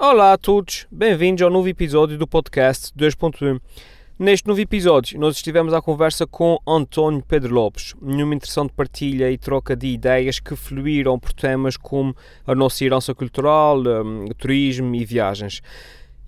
[0.00, 3.60] Olá a todos, bem-vindos ao novo episódio do podcast 2.1.
[4.16, 9.36] Neste novo episódio, nós estivemos à conversa com António Pedro Lopes, numa interessante partilha e
[9.36, 12.14] troca de ideias que fluíram por temas como
[12.46, 15.60] a nossa herança cultural, um, turismo e viagens.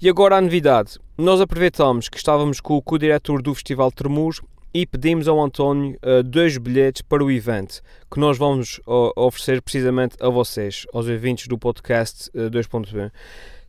[0.02, 4.34] E agora a novidade, nós aproveitamos que estávamos com o co-diretor do Festival Tremur
[4.74, 7.80] e pedimos ao António uh, dois bilhetes para o evento
[8.12, 13.12] que nós vamos uh, oferecer precisamente a vocês, aos ouvintes do podcast uh, 2.1.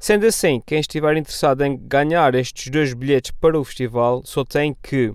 [0.01, 4.75] Sendo assim, quem estiver interessado em ganhar estes dois bilhetes para o festival só tem
[4.81, 5.13] que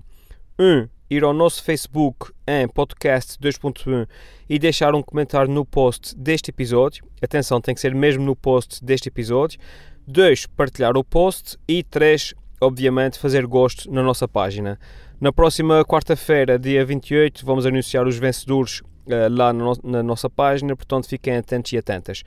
[0.57, 0.63] 1.
[0.63, 4.07] Um, ir ao nosso Facebook em podcast 2.1
[4.49, 7.03] e deixar um comentário no post deste episódio.
[7.21, 9.59] Atenção, tem que ser mesmo no post deste episódio.
[10.07, 10.45] 2.
[10.47, 11.57] Partilhar o post.
[11.67, 12.33] E 3.
[12.61, 14.79] Obviamente, fazer gosto na nossa página.
[15.19, 20.77] Na próxima quarta-feira, dia 28, vamos anunciar os vencedores uh, lá no, na nossa página,
[20.77, 22.23] portanto fiquem atentos e atentas.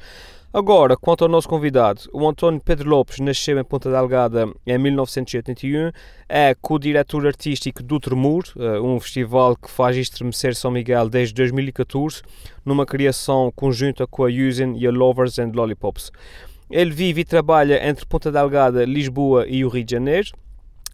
[0.52, 5.92] Agora, quanto ao nosso convidado, o António Pedro Lopes nasceu em Ponta Delgada em 1981,
[6.28, 8.42] é co-diretor artístico do Tremur,
[8.82, 12.22] um festival que faz estremecer São Miguel desde 2014,
[12.64, 16.10] numa criação conjunta com a Usen e a Lovers and Lollipops.
[16.68, 20.32] Ele vive e trabalha entre Ponta Delgada, Lisboa e o Rio de Janeiro.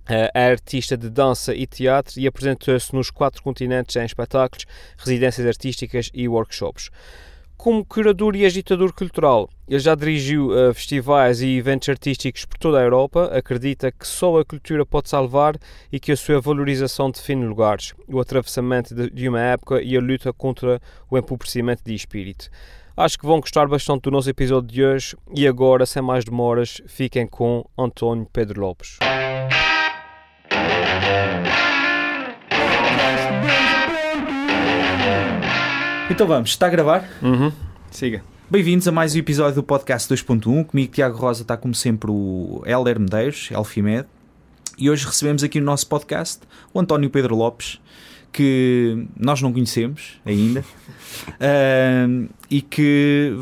[0.07, 4.67] É artista de dança e teatro e apresentou-se nos quatro continentes em espetáculos,
[4.99, 6.91] residências artísticas e workshops.
[7.57, 12.79] Como curador e agitador cultural, ele já dirigiu uh, festivais e eventos artísticos por toda
[12.79, 13.31] a Europa.
[13.37, 15.57] Acredita que só a cultura pode salvar
[15.91, 20.33] e que a sua valorização define lugares, o atravessamento de, uma época e a luta
[20.33, 22.51] contra o empobrecimento de espírito.
[22.97, 26.81] Acho que vão gostar bastante do nosso episódio de hoje e agora, sem mais demoras,
[26.87, 28.99] fiquem com António Pedro Lopes.
[36.09, 37.09] Então vamos, está a gravar?
[37.21, 37.51] Uhum.
[37.91, 38.23] Siga.
[38.49, 40.65] Bem-vindos a mais um episódio do podcast 2.1.
[40.65, 44.07] Comigo, Tiago Rosa, está como sempre o Helder Medeiros, Elfimed.
[44.79, 47.81] E hoje recebemos aqui no nosso podcast o António Pedro Lopes,
[48.33, 50.61] que nós não conhecemos ainda
[51.41, 53.33] uh, e que,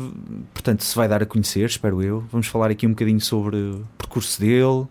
[0.51, 2.21] portanto, se vai dar a conhecer, espero eu.
[2.31, 4.87] Vamos falar aqui um bocadinho sobre o percurso dele,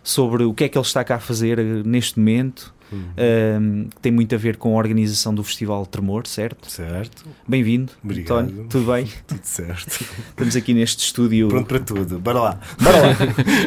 [0.00, 2.72] sobre o que é que ele está cá a fazer neste momento.
[2.92, 3.08] Uhum.
[3.18, 6.70] Um, tem muito a ver com a organização do Festival Tremor, certo?
[6.70, 7.24] Certo.
[7.46, 7.92] Bem-vindo.
[8.04, 8.66] António.
[8.68, 9.06] Tudo bem?
[9.26, 10.04] Tudo certo.
[10.30, 11.48] Estamos aqui neste estúdio.
[11.48, 12.18] Pronto para tudo.
[12.18, 12.60] Bora lá.
[12.80, 13.08] Bora lá.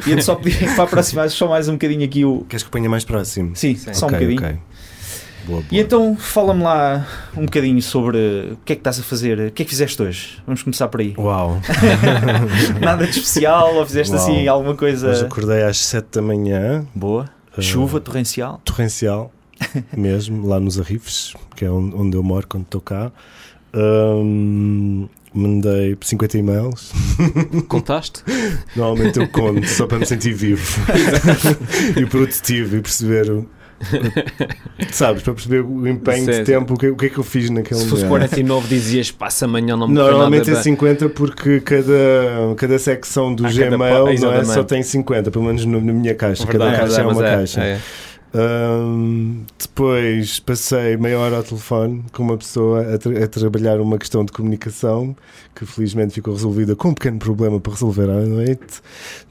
[0.08, 2.46] Ia-te só pedir para aproximar só mais um bocadinho aqui o.
[2.48, 3.56] Queres que ponha mais próximo?
[3.56, 3.94] Sim, Sim.
[3.94, 4.40] só okay, um bocadinho.
[4.40, 4.70] Okay.
[5.46, 5.66] Boa, boa.
[5.72, 8.18] E então, fala-me lá um bocadinho sobre
[8.54, 10.38] o que é que estás a fazer, o que é que fizeste hoje?
[10.46, 11.14] Vamos começar por aí.
[11.18, 11.60] Uau!
[12.80, 14.24] Nada de especial ou fizeste Uau.
[14.24, 15.10] assim alguma coisa?
[15.10, 16.86] Hoje acordei às 7 da manhã.
[16.94, 17.39] Boa.
[17.58, 18.62] Uh, Chuva torrencial?
[18.64, 19.32] Torrencial,
[19.96, 23.12] mesmo, lá nos Arrifes, que é onde eu moro quando estou cá.
[23.74, 26.92] Um, mandei 50 e-mails.
[27.68, 28.24] Contaste?
[28.76, 30.82] Normalmente eu conto, só para me sentir vivo
[31.96, 33.46] e produtivo e perceber
[34.92, 37.24] Sabes, para perceber o empenho Sim, de tempo, o que, o que é que eu
[37.24, 37.90] fiz naquele Se momento.
[38.00, 41.94] fosse 49 dizias, passa amanhã não me Normalmente nada é 50 porque cada,
[42.58, 45.94] cada secção do cada Gmail pa- não é, só tem 50, pelo menos no- na
[45.94, 46.46] minha caixa.
[46.46, 47.80] Verdade, cada caixa é, verdade, uma caixa.
[48.32, 53.98] Hum, depois passei meia hora ao telefone com uma pessoa a, tra- a trabalhar uma
[53.98, 55.16] questão de comunicação
[55.56, 58.82] que felizmente ficou resolvida com um pequeno problema para resolver à noite.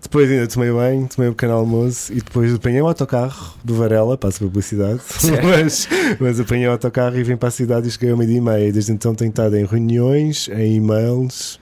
[0.02, 4.18] Depois ainda tomei banho, tomei um pequeno almoço e depois apanhei o autocarro do Varela,
[4.18, 5.00] passo publicidade,
[5.44, 5.88] mas,
[6.18, 8.72] mas apanhei o autocarro e vim para a cidade e cheguei ao meio-dia e meia.
[8.72, 11.60] Desde então tenho estado em reuniões, em e-mails.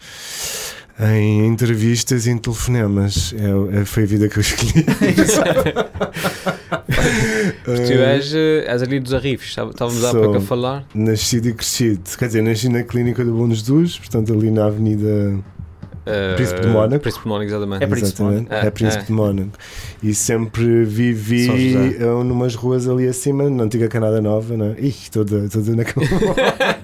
[0.98, 3.34] Em entrevistas e em telefonemas.
[3.36, 4.84] É, é- foi a vida que eu escolhi.
[7.64, 10.84] Porque tu és, eh, és ali dos arrifes, estávamos há pouco a falar.
[10.94, 12.00] Nascido e crescido.
[12.18, 15.38] Quer dizer, nasci na clínica do Bom Jesus, portanto, ali na Avenida.
[16.06, 17.02] eh, Príncipe de Mónaco.
[17.02, 17.84] Príncipe de Mónaco, exatamente.
[17.84, 18.66] É Príncipe de Exatamente, Mónaco.
[18.66, 19.50] é Príncipe É, de Mónaco.
[20.02, 22.04] E sempre vivi José.
[22.06, 24.76] uh, numas ruas ali acima, na antiga Canada Nova, não é?
[24.80, 26.06] Ih, toda, toda naquela.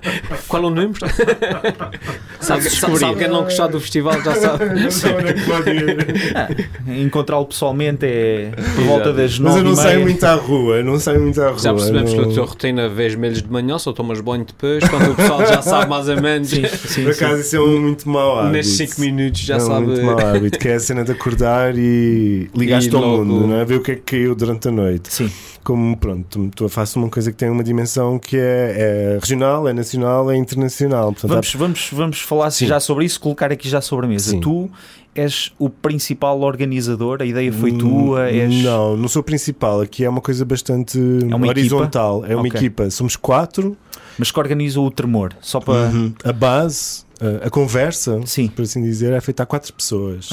[0.53, 0.93] Qual é o número?
[2.39, 4.65] sabe, sabe, quem não gostar do festival já sabe.
[4.65, 6.69] É pode ir.
[7.07, 9.17] Encontrá-lo pessoalmente é por volta Exato.
[9.17, 11.59] das Mas 9 eu não saio muito à rua, não saio muito à rua.
[11.59, 12.25] Já percebemos não...
[12.25, 15.47] que a tua rotina vês meles de manhã, só tomas banho depois, quando o pessoal
[15.47, 16.51] já sabe mais ou menos.
[16.51, 17.25] Sim, sim, Por sim.
[17.25, 18.53] acaso isso é um muito mau hábito.
[18.53, 19.87] Nestes 5 minutos já é um sabe.
[19.87, 23.47] muito mau hábito, que é a cena de acordar e ligaste E ao logo- mundo,
[23.47, 23.65] não é?
[23.65, 25.11] Ver o que é que caiu durante a noite.
[25.11, 25.31] Sim.
[25.65, 29.73] Como, pronto, tu faço uma coisa que tem uma dimensão que é, é regional, é
[29.73, 31.13] nacional, é internacional.
[31.13, 32.67] Portanto, Vamos, vamos, vamos falar Sim.
[32.67, 34.31] já sobre isso, colocar aqui já sobre a mesa.
[34.31, 34.41] Sim.
[34.41, 34.69] Tu
[35.15, 38.63] és o principal organizador, a ideia foi tua, és...
[38.63, 39.81] Não, não sou o principal.
[39.83, 40.99] Aqui é uma coisa bastante
[41.31, 42.25] É uma horizontal.
[42.27, 42.59] É uma Ok.
[42.59, 42.91] equipa.
[42.91, 43.77] Somos quatro.
[44.19, 45.91] mas que organiza o tremor, só para...
[45.91, 46.13] Uhum.
[46.25, 47.05] A base,
[47.45, 48.49] a, conversa, Sim.
[48.49, 50.29] por assim dizer, é feita a quatro pessoas.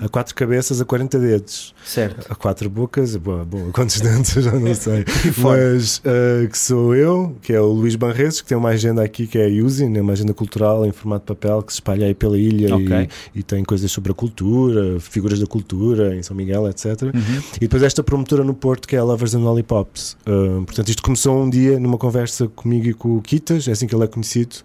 [0.00, 1.74] A quatro cabeças, a 40 dedos.
[1.84, 2.26] certo.
[2.30, 5.04] A quatro bocas, boa, boa, quantos dentes eu já não sei.
[5.38, 9.26] Mas uh, que sou eu, que é o Luís Banreses, que tem uma agenda aqui
[9.26, 12.14] que é a Using, uma agenda cultural em formato de papel que se espalha aí
[12.14, 13.08] pela ilha Ok.
[13.34, 17.02] e, e tem coisas sobre a cultura, figuras da cultura em São Miguel, etc.
[17.02, 17.42] Uhum.
[17.56, 20.16] E depois esta promotora no Porto que é a Lovers and Lollipops.
[20.26, 23.86] Uh, portanto, isto começou um dia numa conversa comigo e com o Kitas, é assim
[23.86, 24.56] que ele é conhecido.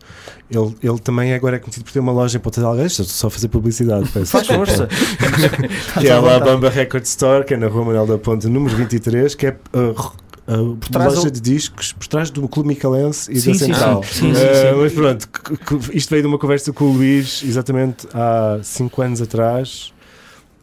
[0.50, 2.88] Ele, ele também agora é conhecido por ter uma loja em Ponta Delgado.
[2.88, 4.10] Estou só a fazer publicidade.
[4.10, 4.88] peço Faz força.
[6.00, 6.40] que é a.
[6.40, 9.92] Bamba Record Store, que é na Rua Manuel da Ponte, número 23, que é uh,
[10.48, 14.04] uh, trás loja de discos por trás do Clube Micalense e Sim, da sim, Central.
[14.04, 14.34] sim.
[14.34, 14.82] Sim, Uh.
[14.82, 15.28] Mas pronto,
[15.94, 19.94] isto veio de uma conversa com o Luís exatamente há 5 anos atrás.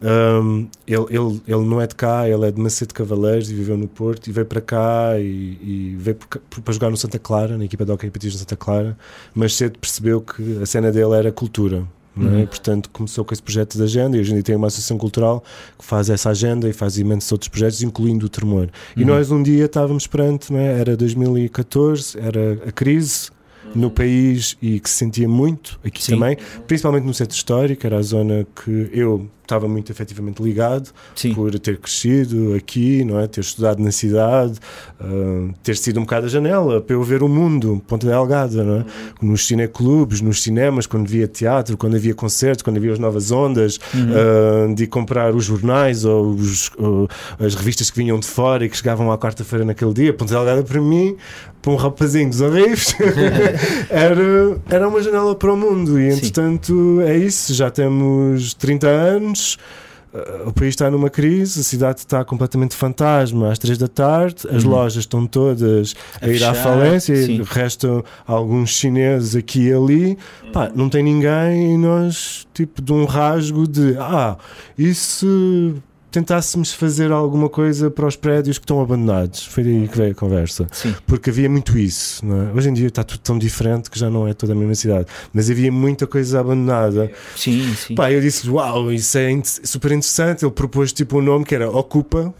[0.01, 3.77] Um, ele, ele, ele não é de cá, ele é de Macedo Cavaleiros e viveu
[3.77, 6.97] no Porto e veio para cá e, e veio por cá- por- para jogar no
[6.97, 8.97] Santa Clara, na equipa de hockey patins no Santa Clara,
[9.33, 11.87] mas cedo percebeu que a cena dele era cultura.
[12.17, 12.19] é?
[12.21, 12.45] Uhum.
[12.45, 15.43] Portanto, começou com esse projeto de agenda e hoje em dia tem uma associação cultural
[15.79, 18.69] que faz essa agenda e faz imensos outros projetos, incluindo o Tremor.
[18.95, 19.07] E Uhum.
[19.07, 20.79] nós um dia estávamos perante, é?
[20.79, 23.29] era 2014, era a crise
[23.73, 26.13] no país e que se sentia muito aqui Sim.
[26.13, 26.37] também,
[26.67, 31.33] principalmente no centro histórico, era a zona que eu estava muito efetivamente ligado Sim.
[31.33, 33.27] por ter crescido aqui, não é?
[33.27, 34.53] ter estudado na cidade,
[34.99, 38.79] ah, ter sido um bocado a janela para eu ver o mundo, Ponta Delgada, não
[38.81, 38.85] é?
[39.21, 43.79] nos cineclubes, nos cinemas, quando via teatro, quando havia concertos, quando havia as novas ondas,
[43.93, 47.07] ah, de ir comprar os jornais ou, os- ou
[47.39, 50.13] as revistas que vinham de fora e que chegavam à quarta-feira naquele dia.
[50.13, 51.15] Ponta Delgada para mim,
[51.61, 52.95] para um rapazinho dos Arrifes,
[53.89, 56.17] era, era uma janela para o mundo e Sim.
[56.17, 59.34] entretanto é isso, já temos 30 anos.
[60.13, 64.47] Uh, O país está numa crise, a cidade está completamente fantasma às três da tarde,
[64.49, 64.69] as Uhum.
[64.69, 67.41] lojas estão todas a, A ir à fechar, falência, sim.
[67.43, 70.17] restam alguns chineses aqui e ali.
[70.53, 74.37] Pá, não tem ninguém e nós, tipo, de um rasgo de ah,
[74.93, 75.73] se
[76.15, 79.45] tentássemos fazer alguma coisa para os prédios que estão abandonados?
[79.45, 80.95] Foi daí que veio a conversa Sim.
[81.05, 82.25] porque havia muito isso.
[82.25, 82.57] É?
[82.57, 85.05] Hoje em dia está tudo tão diferente que já não é toda a mesma cidade,
[85.33, 87.11] mas havia muita coisa abandonada.
[87.35, 87.95] Sim, sim.
[87.95, 90.45] Pá, eu disse: Uau, isso é super interessante.
[90.45, 92.33] Ele propôs tipo um nome que era Ocupa,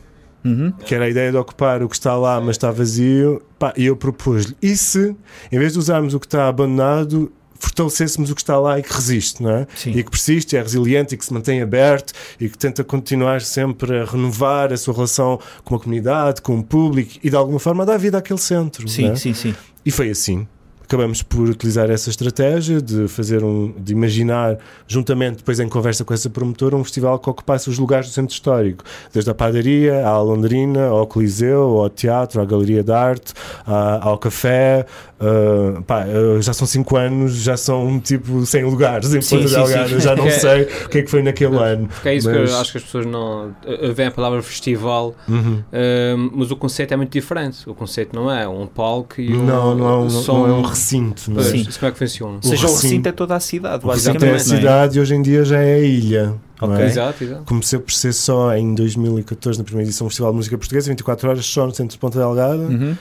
[0.45, 0.71] Uhum.
[0.71, 3.41] que era a ideia de ocupar o que está lá, mas está vazio.
[3.59, 5.15] Pá, e eu propus-lhe: e se,
[5.51, 7.31] em vez de usarmos o que está abandonado,
[7.65, 9.67] fortalecêssemos o que está lá e que resiste, não é?
[9.75, 9.91] Sim.
[9.91, 13.99] E que persiste, é resiliente e que se mantém aberto e que tenta continuar sempre
[13.99, 17.83] a renovar a sua relação com a comunidade, com o público e de alguma forma
[17.83, 18.87] a dar vida àquele centro.
[18.87, 19.15] Sim, não é?
[19.15, 19.53] sim, sim.
[19.85, 20.47] E foi assim.
[20.83, 26.13] Acabamos por utilizar essa estratégia de fazer um, de imaginar, juntamente depois em conversa com
[26.13, 30.21] essa promotora, um festival que ocupasse os lugares do centro histórico, desde a padaria, à
[30.21, 33.33] Londrina, ao Coliseu, ao teatro, à Galeria de Arte,
[33.65, 34.85] à- ao café.
[35.19, 39.99] Ah, pá, ah, já são cinco anos, já são tipo 100 lugares em Ponta Delgada,
[39.99, 40.31] já não É.
[40.31, 41.87] sei o que é que foi naquele ano.
[41.87, 43.55] Porque é isso Mas- que eu acho que as pessoas não.
[43.65, 45.63] eh, Vem a palavra festival, Uhum.
[45.71, 47.69] eh, mas o conceito é muito diferente.
[47.69, 49.43] O conceito não é um palco e um.
[49.45, 51.31] Não, não é um, som- não é um recinto.
[51.31, 51.43] Não é?
[51.43, 51.57] Sim.
[51.57, 52.39] Isso como é que funciona?
[52.43, 54.53] O Seja o recinto- é toda a cidade, O recinto é a basicamente.
[54.53, 54.57] é?
[54.57, 56.33] cidade e hoje em dia já é a ilha.
[56.61, 56.83] não Ok.
[56.83, 56.87] é?
[56.87, 57.43] Exato, exato.
[57.45, 61.29] Comecei por ser só em 2014, na primeira edição do Festival de Música Portuguesa, 24
[61.29, 62.55] horas só no centro de Ponta Delgada.
[62.55, 62.95] Uhum.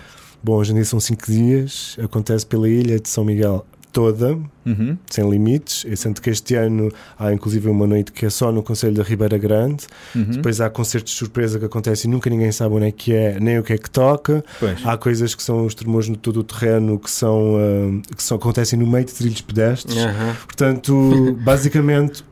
[0.45, 4.37] Bom, hoje em dia são 5 dias, acontece pela ilha de São Miguel toda,
[4.67, 4.99] Uhum.
[5.09, 5.87] sem limites.
[5.99, 9.39] Sinto que este ano há inclusive uma noite que é só no Conselho da Ribeira
[9.39, 9.87] Grande.
[10.15, 10.25] Uhum.
[10.25, 13.39] Depois há concertos de surpresa que acontecem e nunca ninguém sabe onde é que é,
[13.41, 14.45] nem o que é que toca.
[14.61, 14.85] Pois.
[14.85, 18.37] Há coisas que são os tremores no todo o terreno que são, ah, que são
[18.37, 19.97] acontecem no meio de trilhos pedestres.
[19.97, 20.35] Aham.
[20.45, 22.25] Portanto, basicamente,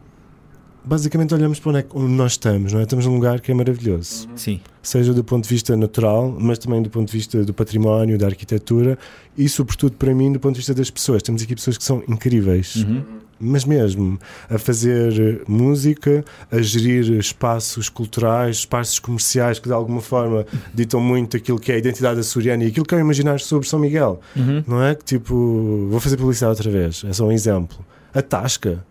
[0.85, 2.83] basicamente olhamos para onde, é que- onde nós estamos, não é?
[2.83, 4.61] Estamos num lugar que é maravilhoso, Sim.
[4.83, 8.27] seja do ponto de vista natural, mas também do ponto de vista do património, da
[8.27, 8.99] arquitetura
[9.37, 11.23] e, sobretudo, para mim, do ponto de vista das pessoas.
[11.23, 13.03] Temos aqui pessoas que são incríveis, Uhum.
[13.41, 14.19] mas mesmo
[14.51, 21.37] a fazer música, a gerir espaços culturais, espaços comerciais que de alguma forma ditam muito
[21.37, 24.21] aquilo que é a identidade açoriana e aquilo que é o imaginar sobre São Miguel.
[24.37, 24.63] Uhum.
[24.67, 27.79] Não é que tipo, vou fazer publicidade outra vez, é só um exemplo.
[28.15, 28.85] A Tasca.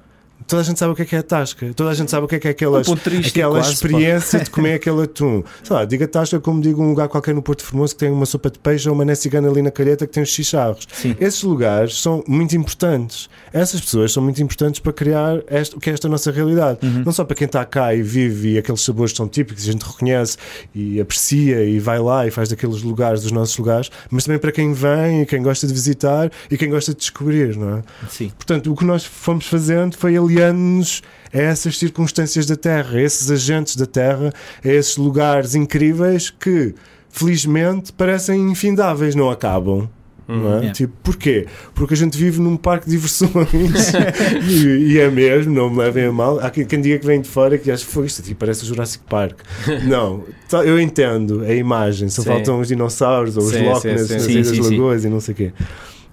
[0.47, 1.71] Toda a gente sabe o que é que é a Tasca.
[1.75, 3.73] Toda a gente sabe o que é que é aquelas, Um turístico aquela quase, pá.
[3.73, 5.43] experiência de comer aquele atum.
[5.63, 8.25] Sei lá, diga Tasca como digo um lugar qualquer no Porto Formoso que tem uma
[8.25, 10.87] sopa de peixe ou uma né cigana ali na careta que tem os chicharros.
[10.93, 11.15] Sim.
[11.19, 13.29] Esses lugares são muito importantes.
[13.53, 16.79] Essas pessoas são muito importantes para criar este, o que é esta nossa realidade.
[16.83, 17.03] Uhum.
[17.05, 19.83] Não só para quem está cá e vive e aqueles sabores são típicos, a gente
[19.83, 20.37] reconhece
[20.73, 24.51] e aprecia e vai lá e faz daqueles lugares dos nossos lugares, mas também para
[24.51, 27.83] quem vem e quem gosta de visitar e quem gosta de descobrir, não é?
[28.09, 28.31] Sim.
[28.37, 31.01] Portanto, o que nós fomos fazendo foi aliando-nos
[31.33, 34.33] a essas circunstâncias da Terra, a esses agentes da Terra,
[34.63, 36.73] a esses lugares incríveis que,
[37.09, 39.89] felizmente, parecem infindáveis, não acabam.
[40.27, 40.57] Não é?
[40.57, 40.71] Yeah.
[40.71, 41.45] Tipo, porquê?
[41.73, 43.33] Porque a gente vive num parque de diversões
[44.49, 46.39] e, e é mesmo, não me levem a mal.
[46.39, 48.63] Há quem, quem diga que vem de fora que acha que foi isto, tipo, parece
[48.63, 49.39] o Jurassic Park.
[49.83, 52.29] Não, tá, eu entendo a imagem, só Sim.
[52.29, 54.61] faltam os dinossauros ou os Loch Ness nas sim.
[54.61, 55.53] Lagoas e não sei o quê.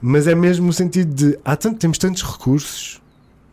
[0.00, 3.00] Mas é mesmo o sentido de há tanto, temos tantos recursos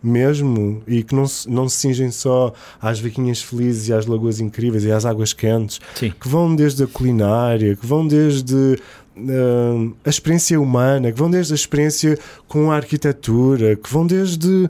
[0.06, 4.40] mesmo e que não se, não se cingem só às vaquinhas felizes e às lagoas
[4.40, 6.14] incríveis e às águas quentes Sim.
[6.20, 8.80] que vão desde a culinária, que vão desde
[9.16, 14.70] hum, a experiência humana, que vão desde a experiência com a arquitetura, que vão desde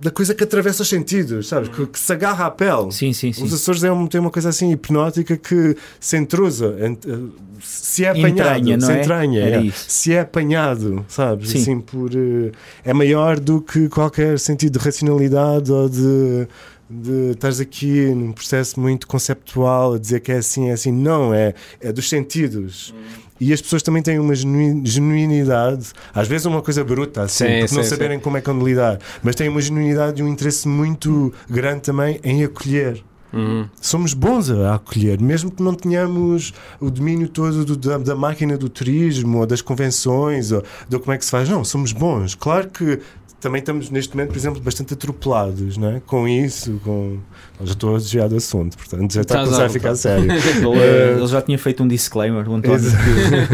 [0.00, 1.68] da coisa que atravessa os sentidos, sabes?
[1.70, 2.92] Que, que se agarra à pele.
[2.92, 3.44] Sim, sim, sim.
[3.44, 7.18] Os Açores é um- têm uma coisa assim hipnótica que se entrusa, ent- eh,
[7.62, 9.00] se é apanhado, Entranha, não se é?
[9.00, 9.70] entranha, é.
[9.72, 11.48] se é apanhado, sabes?
[11.50, 11.58] Sim.
[11.62, 12.52] Assim, por, eh,
[12.84, 16.46] é maior do que qualquer sentido de racionalidade ou de,
[16.90, 20.92] de estares aqui num processo muito conceptual a dizer que é assim, é assim.
[20.92, 22.94] Não, é, é dos sentidos.
[23.40, 27.44] E as pessoas também têm uma genu- genuinidade, às vezes é uma coisa bruta, assim,
[27.46, 30.24] Sim, porque não sim, saberem como é que vão lidar, mas têm uma genuinidade e
[30.24, 33.02] um interesse muito grande também em acolher.
[33.32, 33.68] Uhum.
[33.80, 38.56] Somos bons a acolher, mesmo que não tenhamos o domínio todo do- da, da máquina
[38.56, 41.48] do turismo ou das convenções ou de como é que se faz.
[41.48, 42.34] Não, somos bons.
[42.34, 43.00] Claro que
[43.46, 46.02] também estamos neste momento, por exemplo, bastante atropelados não é?
[46.04, 46.80] com isso.
[46.82, 47.18] Com...
[47.60, 50.24] Eu já estou a desviar do assunto, portanto já está a começar a ficar sério.
[50.34, 52.90] Ele, Eh, ele já tinha feito um disclaimer, o António,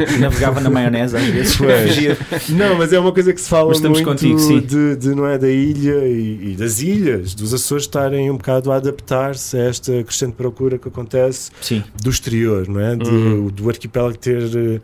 [0.08, 1.58] que navegava na maionese às vezes.
[2.50, 5.48] Não, mas é uma coisa que se fala muito contigo, de, de, não é, da
[5.50, 10.32] ilha e, e das ilhas, dos Açores estarem um bocado a adaptar-se a esta crescente
[10.32, 12.96] procura que acontece Sim, do exterior, não é?
[12.96, 13.48] De- Uhum.
[13.48, 14.80] Do arquipélago ter eh,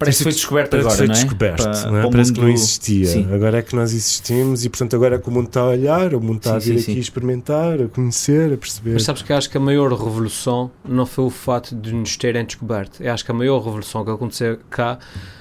[0.00, 1.16] parece que foi descoberto Parece que agora, foi não é?
[1.16, 2.00] descoberto, Para- não é?
[2.00, 3.06] para o parece que não mundo- existia.
[3.06, 3.28] Sim.
[3.32, 6.14] Agora é que nós existimos e, portanto, agora é que o mundo está a olhar,
[6.14, 6.98] o mundo está a Sim, vir sim, aqui sim.
[7.00, 8.94] experimentar, a conhecer, a perceber.
[8.94, 12.16] Mas sabes que eu acho que a maior revolução não foi o fato de nos
[12.16, 13.00] terem descoberto.
[13.02, 14.98] Eu acho que a maior revolução que aconteceu cá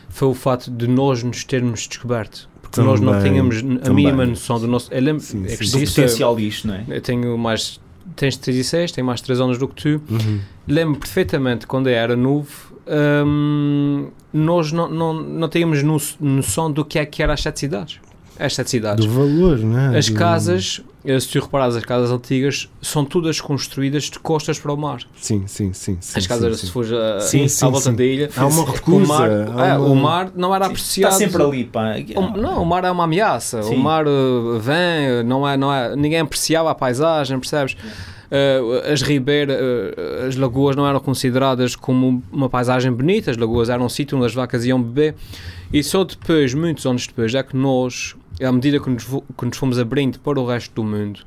[0.09, 2.47] foi o fato de nós nos termos descoberto.
[2.61, 4.05] Porque nós não Também, tínhamos a também.
[4.05, 4.93] mínima noção do nosso.
[4.93, 5.71] Eu lembro, Sim, é sim.
[5.79, 6.85] Do potencial disto, não é?
[6.89, 7.79] eu tenho mais.
[8.15, 10.01] Tens 36, tenho mais 3 anos do que tu.
[10.09, 10.39] Uhum.
[10.67, 12.75] Lembro perfeitamente quando eu era novo,
[13.25, 17.59] hum, nós não, não, não tínhamos no- noção do que é que eram as sete
[17.59, 17.99] cidades.
[18.37, 19.05] As sete cidades.
[19.05, 19.97] Do valor, não é?
[19.97, 24.57] As Do- casas, eh, se tu reparares, as casas antigas são todas construídas de costas
[24.57, 24.99] para o mar.
[25.17, 25.97] Sim, sim, sim.
[25.99, 26.71] sim as casas, sim, se sim.
[26.71, 27.95] fores a, Sim, à sim, volta sim.
[27.97, 29.05] da ilha, Há uma o recusa.
[29.07, 31.11] mar, há é, uma- o mar não era apreciado.
[31.13, 31.95] Está sempre ali, pá.
[32.15, 33.61] O- não, o mar é uma ameaça.
[33.61, 33.75] Sim.
[33.75, 34.09] O mar eh,
[34.61, 37.75] vem, não é, não é, ninguém apreciava a paisagem, percebes?
[38.31, 43.69] Eh, as ribeiras, eh, as lagoas não eram consideradas como uma paisagem bonita, as lagoas
[43.69, 45.15] eram um sítio onde as vacas iam beber.
[45.73, 49.57] E só depois, muitos anos depois, é que nós, à medida que nos, que nos
[49.57, 51.21] fomos abrindo para o resto do mundo,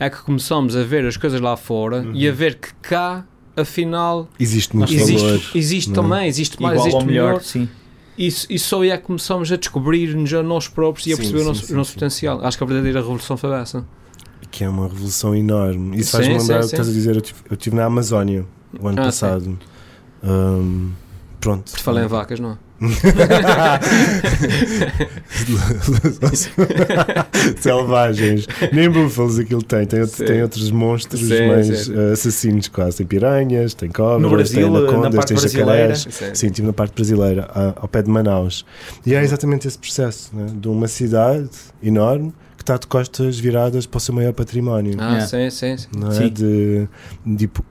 [0.00, 4.28] é que começamos a ver as coisas lá fora e a ver que cá, afinal,
[4.38, 5.40] Existe muito existe, valor.
[5.54, 6.08] existe não é?
[6.08, 7.42] também, existe mais, Igual existe ou melhor, melhor.
[7.42, 7.68] sim.
[8.18, 11.38] E, e só é que começamos a descobrir-nos a nós próprios e a Sim, perceber
[11.40, 11.94] sim, o nosso, sim, o nosso sim.
[11.96, 12.40] potencial.
[12.46, 13.84] Acho que a verdadeira revolução foi essa.
[14.50, 15.98] Que é uma revolução enorme.
[15.98, 16.74] Isso faz-me lembrar o que sim.
[16.74, 17.10] estás a dizer.
[17.14, 18.44] Eu estive eu estive na Amazónia
[18.80, 19.58] o ano Ah, passado.
[20.22, 20.90] Ahm,
[21.40, 21.70] pronto.
[21.72, 22.56] Por falar em vacas, não é?
[27.60, 28.46] Selvagens.
[28.72, 29.86] Nem búfalos aquilo tem.
[29.86, 30.24] Tem, Sim.
[30.24, 31.94] tem outros monstros Sim, mais sim.
[31.96, 32.98] eh, assassinos quase.
[32.98, 36.06] Tem piranhas, tem cobras, Brasil, tem na anacondas, tem jacarés.
[36.34, 38.64] Sim, estive na parte brasileira, a- ao pé de Manaus.
[39.04, 40.46] E é exatamente esse processo, né?
[40.54, 41.48] de uma cidade
[41.82, 42.32] enorme
[42.66, 44.94] que está de costas viradas para o seu maior património.
[44.98, 45.26] Ah, Yeah.
[45.26, 45.88] sim, sim, sim.
[45.96, 46.14] não é?
[46.14, 46.28] Sim.
[46.30, 46.88] De,
[47.36, 47.64] tipo,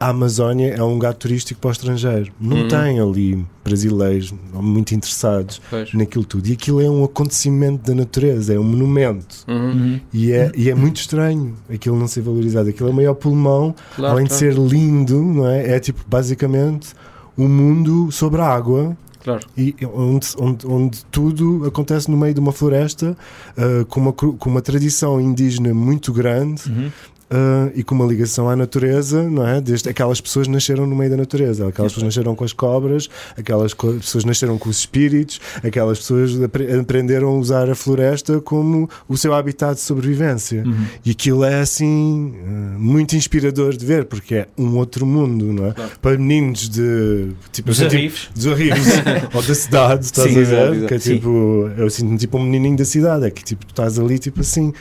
[0.00, 2.32] a Amazónia é um lugar turístico para o estrangeiro.
[2.40, 2.68] Não Uhum.
[2.68, 5.92] tem ali brasileiros muito interessados Pois.
[5.92, 6.46] naquilo tudo.
[6.48, 9.44] E aquilo é um acontecimento da natureza, é um monumento.
[9.46, 10.00] Uhum.
[10.12, 12.68] E é, e é muito estranho aquilo não ser valorizado.
[12.70, 15.76] Aquilo é o maior pulmão, Claro, além de claro, ser lindo, não é?
[15.76, 16.94] É tipo, basicamente,
[17.36, 19.40] um mundo sobre a água Claro.
[19.56, 23.16] e onde, onde, onde tudo acontece no meio de uma floresta
[23.56, 26.90] ah, com, uma, com uma tradição indígena muito grande Uhum.
[27.30, 29.60] Ah, e com uma ligação à natureza, não é?
[29.60, 33.72] Desde, aquelas pessoas nasceram no meio da natureza, aquelas pessoas nasceram com as cobras, aquelas
[33.74, 38.88] co- pessoas nasceram com os espíritos, aquelas pessoas apre- aprenderam a usar a floresta como
[39.08, 40.62] o seu habitat de sobrevivência.
[40.64, 40.84] Uhum.
[41.04, 45.66] E aquilo é assim ah, muito inspirador de ver, porque é um outro mundo, não
[45.68, 45.72] é?
[45.72, 45.90] Claro.
[46.00, 48.28] Para meninos de tipo, Os eu senti- arrifes.
[48.34, 48.44] dos
[49.34, 50.86] ou da cidade, estás Sim, a exato, ver?
[50.88, 51.14] Que é Sim.
[51.16, 54.40] tipo, eu sinto-me tipo um menininho da cidade, é que tipo, tu estás ali tipo
[54.40, 54.72] assim,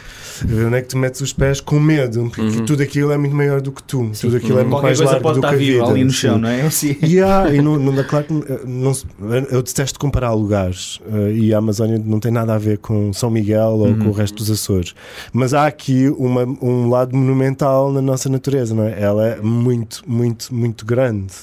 [0.42, 2.66] a ver onde é que tu metes os pés com medo, Uhum.
[2.66, 4.70] tudo aquilo é muito maior do que tu, tudo aquilo é Uhum.
[4.70, 5.86] muito Qualquer mais largo pode do que a vida.
[5.86, 6.16] ali no sim.
[6.18, 6.70] chão, não é?
[6.70, 6.96] Sim.
[7.02, 8.94] E há, e não, não dá claro que eh, não,
[9.52, 13.30] eu detesto comparar lugares eh, e a Amazónia não tem nada a ver com São
[13.30, 14.00] Miguel ou Uhum.
[14.00, 14.94] com o resto dos Açores,
[15.32, 19.02] mas há aqui uma, um lado monumental na nossa natureza, não é?
[19.02, 21.34] Ela é muito, muito, muito grande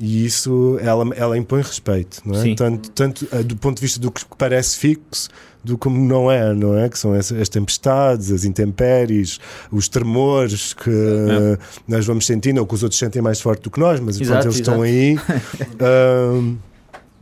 [0.00, 2.42] E isso, ela, ela impõe respeito, não é?
[2.42, 2.54] Sim.
[2.54, 5.28] Tanto, tanto eh, do ponto de vista do que parece fixo,
[5.64, 6.88] do como não é, não é?
[6.88, 9.38] Que são as, as tempestades, as intempéries,
[9.70, 11.58] os tremores que É.
[11.86, 14.42] nós vamos sentindo, ou que os outros sentem mais forte do que nós, mas Exato,
[14.42, 15.16] pronto, eles estão aí.
[15.80, 16.56] Ahm,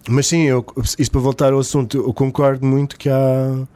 [0.08, 0.64] mas sim, eu,
[0.98, 3.66] isto para voltar ao assunto, eu concordo muito que há.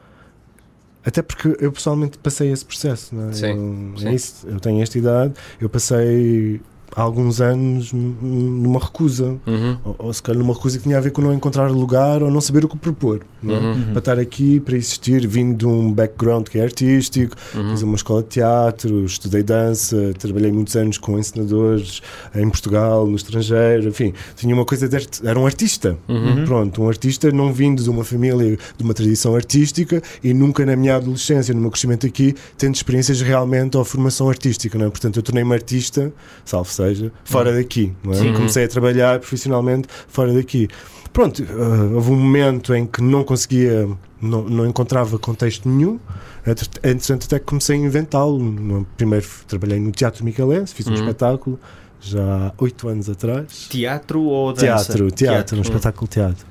[1.03, 3.33] Até porque eu pessoalmente passei esse processo, não é?
[3.33, 4.07] Sim, Eu, sim.
[4.07, 6.61] é isso, eu tenho esta idade, eu passei
[6.95, 9.77] alguns anos numa recusa, Uhum.
[9.83, 12.29] ou, ou se calhar numa recusa que tinha a ver com não encontrar lugar ou
[12.31, 13.21] não saber o que propor.
[13.43, 13.47] É?
[13.51, 13.83] Uhum.
[13.91, 17.71] Para estar aqui, para existir, vindo de um background que é artístico, Uhum.
[17.71, 22.01] fiz uma escola de teatro, estudei dança, trabalhei muitos anos com encenadores
[22.35, 25.97] em Portugal, no estrangeiro, enfim, tinha uma coisa de arte, era um artista.
[26.07, 26.45] Uhum.
[26.45, 30.75] Pronto, um artista não vindo de uma família, de uma tradição artística e nunca na
[30.75, 34.89] minha adolescência, no meu crescimento aqui, tendo experiências realmente ou formação artística, não é?
[34.89, 36.11] Portanto, eu tornei-me artista,
[36.45, 38.15] salvo seja, fora daqui, não é?
[38.15, 38.33] Sim.
[38.33, 40.67] Comecei a trabalhar profissionalmente fora daqui.
[41.13, 43.87] Pronto, ah, houve um momento em que não conseguia,
[44.21, 45.99] não, não encontrava contexto nenhum,
[46.47, 48.85] Entre- entretanto até que comecei a inventá-lo.
[48.97, 50.95] Primeiro trabalhei no Teatro Micalense, fiz um Uhum.
[50.95, 51.59] espetáculo
[51.99, 53.67] já há oito anos atrás.
[53.69, 54.65] Teatro ou dança?
[54.65, 55.61] Teatro, teatro, um Hum.
[55.63, 56.45] espetáculo teatro.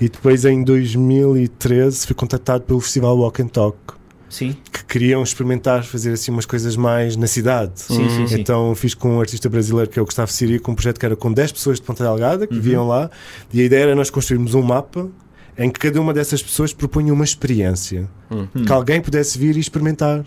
[0.00, 3.78] E depois em 2013 fui contactado pelo Festival Walk and Talk,
[4.30, 7.72] Sim, que queriam experimentar fazer assim umas coisas mais na cidade.
[7.74, 8.26] sim, sim.
[8.28, 8.40] sim.
[8.40, 11.16] Então fiz com um artista brasileiro que é o Gustavo Sirico, um projeto que era
[11.16, 12.60] com 10 pessoas de Ponta Delgada que Uhum.
[12.60, 13.10] viviam lá,
[13.52, 15.08] e a ideia era nós construirmos um mapa
[15.58, 18.46] em que cada uma dessas pessoas propunha uma experiência, Hum.
[18.54, 18.64] Hum.
[18.64, 20.24] que alguém pudesse vir e experimentar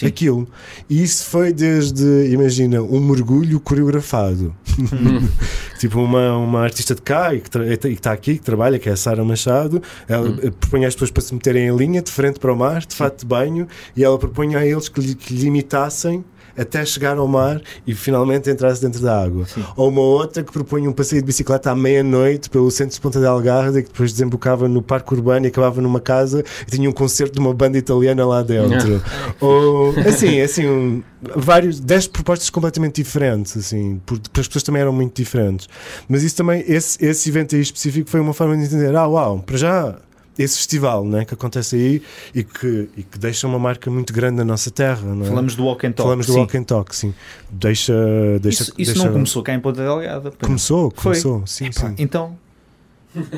[0.00, 0.06] Sim.
[0.06, 0.48] aquilo.
[0.88, 4.54] E isso foi desde, imagina, um mergulho coreografado.
[5.78, 8.92] tipo uma, uma artista de cá e que e está aqui, que trabalha, que é
[8.92, 9.82] a Sara Machado.
[10.08, 10.36] Ela Hum.
[10.58, 13.20] propunha as pessoas para se meterem em linha, de frente para o mar, de fato
[13.20, 16.24] de banho, e ela propunha a eles que que lhe imitassem
[16.56, 19.44] até chegar ao mar e finalmente entrasse dentro da água.
[19.46, 19.64] Sim.
[19.76, 23.18] Ou uma outra que propunha um passeio de bicicleta à meia-noite pelo centro de Ponta
[23.20, 26.92] de Algarve, que depois desembocava no parque urbano e acabava numa casa e tinha um
[26.92, 29.02] concerto de uma banda italiana lá dentro.
[29.40, 31.02] Ou, assim, assim, um,
[31.36, 35.68] vários, 10 propostas completamente diferentes, assim, por- porque as pessoas também eram muito diferentes.
[36.08, 39.38] Mas isso também, esse, esse evento aí específico foi uma forma de entender, ah, uau,
[39.44, 39.96] para já
[40.38, 42.02] esse festival né, que acontece aí
[42.34, 45.00] e que, e que deixa uma marca muito grande na nossa terra.
[45.22, 45.24] É?
[45.26, 46.02] Falamos do Walk and Talk.
[46.02, 46.38] Falamos do sim.
[46.40, 47.14] Walk and Talk, sim.
[47.50, 47.92] Deixa.
[48.40, 50.30] deixa Isso, isso deixa- não começou cá em Ponta Delgada.
[50.30, 50.36] não?
[50.48, 51.02] Começou, Foi.
[51.12, 51.94] começou, sim, Epá, sim.
[51.98, 52.36] Então,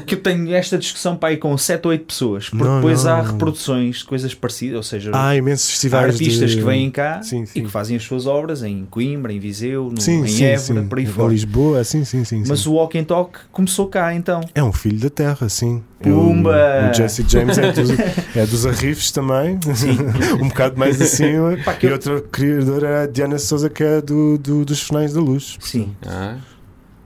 [0.07, 3.05] que eu tenho esta discussão para aí com 7 ou 8 pessoas, porque Não, depois
[3.07, 3.33] há não.
[3.33, 6.57] reproduções de coisas parecidas, ou seja, Há imensos há festivais artistas de...
[6.59, 7.63] que vêm cá Sim, e sim.
[7.65, 10.89] que fazem as suas obras em Coimbra, em Viseu, no, Sim, em Évora, sim.
[10.89, 11.33] por aí Em fora.
[11.33, 12.43] Lisboa, sim, sim, sim.
[12.47, 12.69] Mas sim.
[12.69, 14.41] o Walk and Talk começou cá então.
[14.55, 15.83] É um filho da terra, sim.
[16.01, 16.87] Pumba!
[16.87, 17.91] O, o Jesse James é dos,
[18.37, 19.59] é dos Arrifes também,
[20.41, 21.57] um bocado mais acima.
[21.65, 25.13] Pá, E eu- outra criadora é a Diana Souza, que é do, do- dos Finais
[25.15, 25.57] da Luz.
[25.61, 25.95] Sim.
[26.07, 26.37] Ah,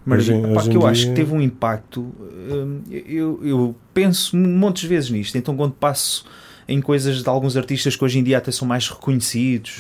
[0.06, 2.00] Hoje Pá, hoje que eu acho dia- que teve um impacto.
[2.00, 5.36] hum, eu, eu penso montes de vezes nisto.
[5.36, 6.24] Então, quando passo
[6.68, 9.72] em coisas de alguns artistas que hoje em dia até são mais reconhecidos,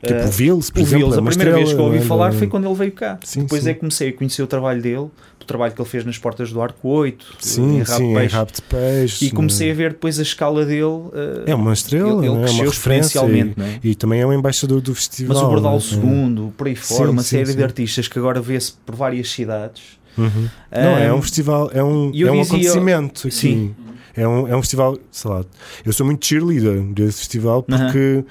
[0.00, 1.06] Tipo eh, o Vils, por o exemplo.
[1.06, 2.00] Vils, é a primeira vez que eu estrela, ouvi é?
[2.02, 3.18] falar foi quando ele veio cá.
[3.24, 3.70] Sim, Depois sim.
[3.70, 5.08] é que comecei a conhecer o trabalho dele,
[5.48, 8.14] trabalho que ele fez nas portas do Arco 8, Sim, em Rabo sim, de em
[8.14, 8.34] Peixe.
[8.36, 9.24] Rabo de Peixe.
[9.24, 9.72] E comecei né?
[9.72, 10.82] a ver depois a escala dele.
[11.12, 12.42] eh, É uma estrela, ele, ele não é?
[12.44, 13.18] Cresceu uma referência.
[13.18, 13.80] exponencialmente, não é?
[13.82, 15.34] E, e também é um embaixador do festival.
[15.36, 16.40] Mas o Bordal não é?
[16.46, 17.56] II, por aí fora, Sim, uma sim, série sim.
[17.56, 19.82] de artistas que agora vê-se por várias cidades.
[20.16, 20.48] Uhum.
[20.72, 23.30] Não, é um festival, é um, e é um dizia- acontecimento.
[23.30, 23.74] Sim.
[24.16, 25.44] É um, é um festival, sei lá,
[25.84, 28.24] eu sou muito cheerleader desse festival porque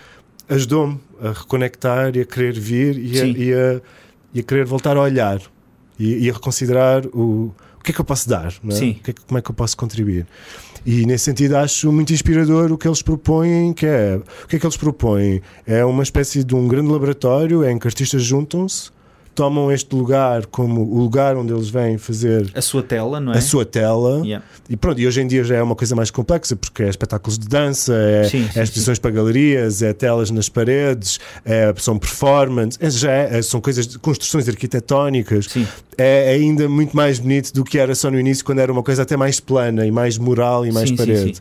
[0.49, 3.81] ajudou-me a reconectar e a querer vir e a, e a,
[4.33, 5.39] e a querer voltar a olhar
[5.99, 8.79] e, e a reconsiderar o, o que é que eu posso dar, não é?
[8.79, 8.99] Sim.
[9.07, 10.25] É que- como é que eu posso contribuir.
[10.85, 14.59] E nesse sentido acho muito inspirador o que eles propõem, que é o que é
[14.59, 15.41] que eles propõem?
[15.65, 18.89] É uma espécie de um grande laboratório em que artistas juntam-se,
[19.37, 23.37] tomam este lugar como o lugar onde eles vêm fazer A sua tela, não é?
[23.37, 24.43] a sua tela Yeah.
[24.67, 27.37] e pronto, e hoje em dia já é uma coisa mais complexa porque é espetáculos
[27.37, 31.99] de dança, é, Sim, sim, é exposições para galerias, é telas nas paredes, é, são
[31.99, 35.67] performance, é, já é- são coisas de construções arquitetónicas, Sim.
[35.95, 39.03] é ainda muito mais bonito do que era só no início, quando era uma coisa
[39.03, 41.39] até mais plana e mais moral e mais Sim, sim, parede.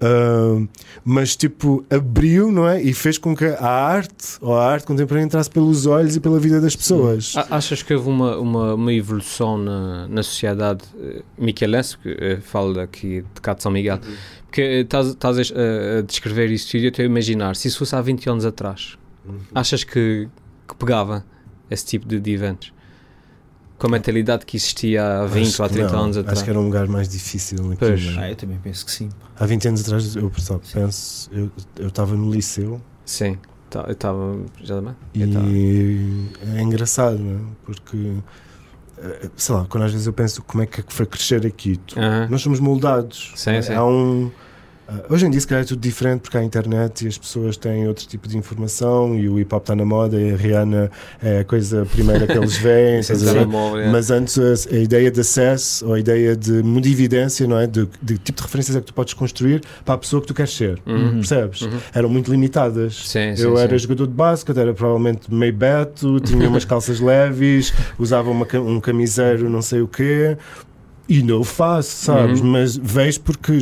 [0.00, 0.68] Ahm,
[1.04, 2.82] mas tipo, abriu, não é?
[2.82, 6.38] E fez com que a arte, ou a arte contemporânea entrasse pelos olhos e pela
[6.38, 7.34] vida das pessoas.
[7.36, 12.38] A- Achas que houve uma, uma, uma evolução na, na sociedade eh, miquelense, que eh,
[12.42, 13.98] falo aqui de cá de São Miguel,
[14.46, 17.96] porque eh, estás a, a descrever isso e eu estou a imaginar, se isso fosse
[17.96, 18.98] há 20 anos atrás,
[19.54, 20.28] achas que,
[20.68, 21.24] que pegava
[21.70, 22.70] esse tipo de, de eventos?
[23.78, 26.38] Com a mentalidade que existia há 20 Acho ou há que 30 não, anos atrás?
[26.38, 27.58] Acho que era um lugar mais difícil.
[27.72, 28.06] aqui, Pois.
[28.06, 28.18] é?
[28.18, 29.10] Ah, eu também penso que sim.
[29.38, 33.36] Há 20 anos atrás, eu pessoal, penso, eu eu estava no liceu Sim,
[33.68, 34.96] tá- eu estava já bem.
[35.14, 37.42] e é engraçado, não é?
[37.66, 38.14] Porque
[38.98, 41.98] eh, sei lá, quando às vezes eu penso como é que foi crescer aqui, tu-
[42.00, 42.28] Aham.
[42.30, 43.32] nós somos moldados.
[43.36, 43.74] Sim, sim.
[43.74, 44.30] Há um.
[44.88, 47.56] Ah, hoje em dia, se calhar, é tudo diferente porque há internet e as pessoas
[47.56, 50.90] têm outro tipo de informação e o hip hop está na moda e a Rihanna
[51.22, 53.00] é a coisa primeira que eles veem.
[53.80, 53.90] é.
[53.90, 57.66] Mas antes a, a ideia de acesso ou a ideia de modividência, não é?
[57.66, 60.34] De, de tipo de referências é que tu podes construir para a pessoa que tu
[60.34, 60.80] queres ser.
[60.86, 61.14] Uhum.
[61.14, 61.62] Percebes?
[61.62, 61.78] Uhum.
[61.92, 63.08] Eram muito limitadas.
[63.08, 63.62] Sim, sim, Eu sim.
[63.62, 68.80] era jogador de basquete, era provavelmente meio beto, tinha umas calças leves, usava uma um
[68.80, 70.36] camiseiro não sei o quê.
[71.08, 72.40] E não o faço, sabes?
[72.40, 72.48] Uhum.
[72.50, 73.58] Mas vejo porque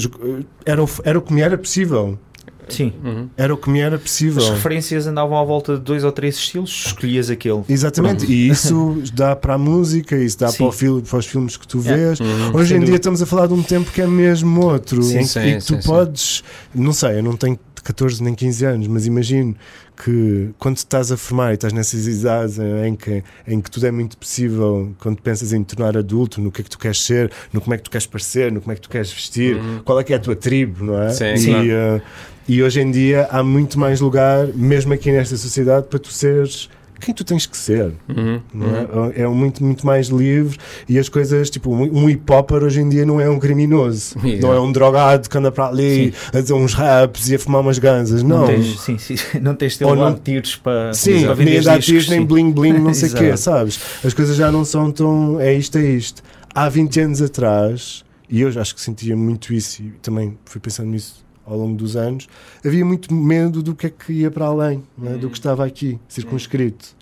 [0.64, 2.18] era, o- era o que me era possível.
[2.66, 2.94] Sim.
[3.04, 3.28] Uhum.
[3.36, 4.42] Era o que me era possível.
[4.42, 7.62] As referências andavam à volta de dois ou três estilos, escolhias aquele.
[7.68, 11.58] Exatamente, e isso dá para a música, isso dá para, o fil- para os filmes
[11.58, 11.96] que tu Yeah.
[12.06, 12.20] vês.
[12.20, 12.56] Uhum.
[12.56, 15.24] Hoje em dia estamos a falar de um tempo que é mesmo outro, Sim, em
[15.26, 15.86] sim, e que tu sim, sim.
[15.88, 16.42] podes,
[16.74, 19.54] não sei, eu não tenho 14 nem 15 anos, mas imagino
[20.02, 23.90] que quando estás a formar e estás nessas idades em que, em que tudo é
[23.92, 27.30] muito possível, quando pensas em te tornar adulto, no que é que tu queres ser,
[27.52, 29.80] no como é que tu queres parecer, no como é que tu queres vestir, Uhum.
[29.84, 31.10] qual é que é a tua tribo, não é?
[31.10, 31.70] Sim, e, claro.
[31.70, 32.00] eh,
[32.48, 36.68] e hoje em dia há muito mais lugar, mesmo aqui nesta sociedade, para tu seres
[37.00, 37.92] quem tu tens que ser.
[38.08, 38.40] Uhum.
[38.52, 39.20] Não é?
[39.22, 40.56] é muito, muito mais livre
[40.88, 44.40] e as coisas, tipo, um hip hopper hoje em dia não é um criminoso, Exato.
[44.42, 47.60] não é um drogado que anda para ali a dizer uns raps e a fumar
[47.60, 48.46] umas ganzas, não.
[48.46, 52.20] tens, sim, sim, não tens de não- tiros para, Sim, para nem dar tiros, nem
[52.20, 52.26] sim.
[52.26, 53.78] bling bling, não sei o quê, sabes?
[54.04, 55.40] As coisas já não são tão.
[55.40, 56.22] É isto, é isto.
[56.54, 60.88] Há 20 anos atrás, e eu acho que sentia muito isso, e também fui pensando
[60.90, 62.28] nisso ao longo dos anos,
[62.64, 65.16] havia muito medo do que é que ia para além, é?
[65.16, 66.96] do que estava aqui, circunscrito.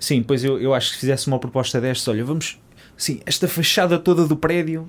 [0.00, 2.58] Sim, pois eu, eu acho que se fizesse uma proposta destas, olha, vamos.
[2.96, 4.86] Sim, esta fachada toda do prédio,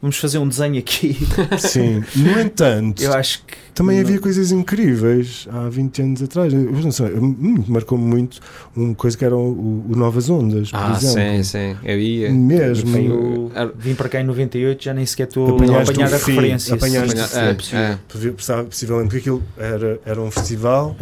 [0.00, 1.18] vamos fazer um desenho aqui.
[1.58, 3.54] Sim, no entanto, Eu acho que.
[3.74, 6.52] Também não- havia coisas incríveis há 20 anos atrás.
[6.54, 8.38] Hum, marcou-me muito
[8.76, 11.20] uma coisa que era o, o Novas Ondas, por Ah, exemplo.
[11.36, 11.76] sim, sim.
[11.82, 12.30] Eu ia.
[12.30, 12.96] Mesmo.
[12.96, 16.74] Eu vim para cá em 98, já nem sequer estou a apanhar a fim, referência.
[16.74, 17.38] apanhaste sim.
[17.38, 17.80] É, É possível.
[17.80, 17.98] é.
[18.08, 20.96] Possi- possi- Possivelmente, porque aquilo era, era um festival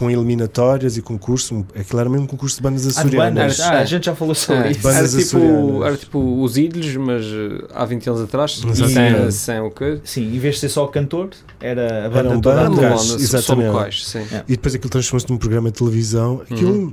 [0.00, 1.54] com eliminatórias e concurso.
[1.56, 3.34] um- Aquilo era mesmo um concurso de bandas Ah, de açorianas.
[3.34, 3.60] bandas.
[3.60, 4.80] Ah, a gente já falou sobre É, isso.
[4.80, 5.86] Bandas era, tipo, açorianas.
[5.86, 10.00] era tipo os ídolos, mas uh, há 20 anos atrás, sem, sem o que?
[10.02, 11.28] Sim, em vez de ser só cantor,
[11.60, 12.70] era a banda Eram toda.
[12.70, 13.68] Bandas, exatamente.
[13.68, 14.20] locais, sim.
[14.32, 14.42] É.
[14.48, 16.40] E depois aquilo transformou-se num programa de televisão.
[16.50, 16.92] Aquilo, Uhum.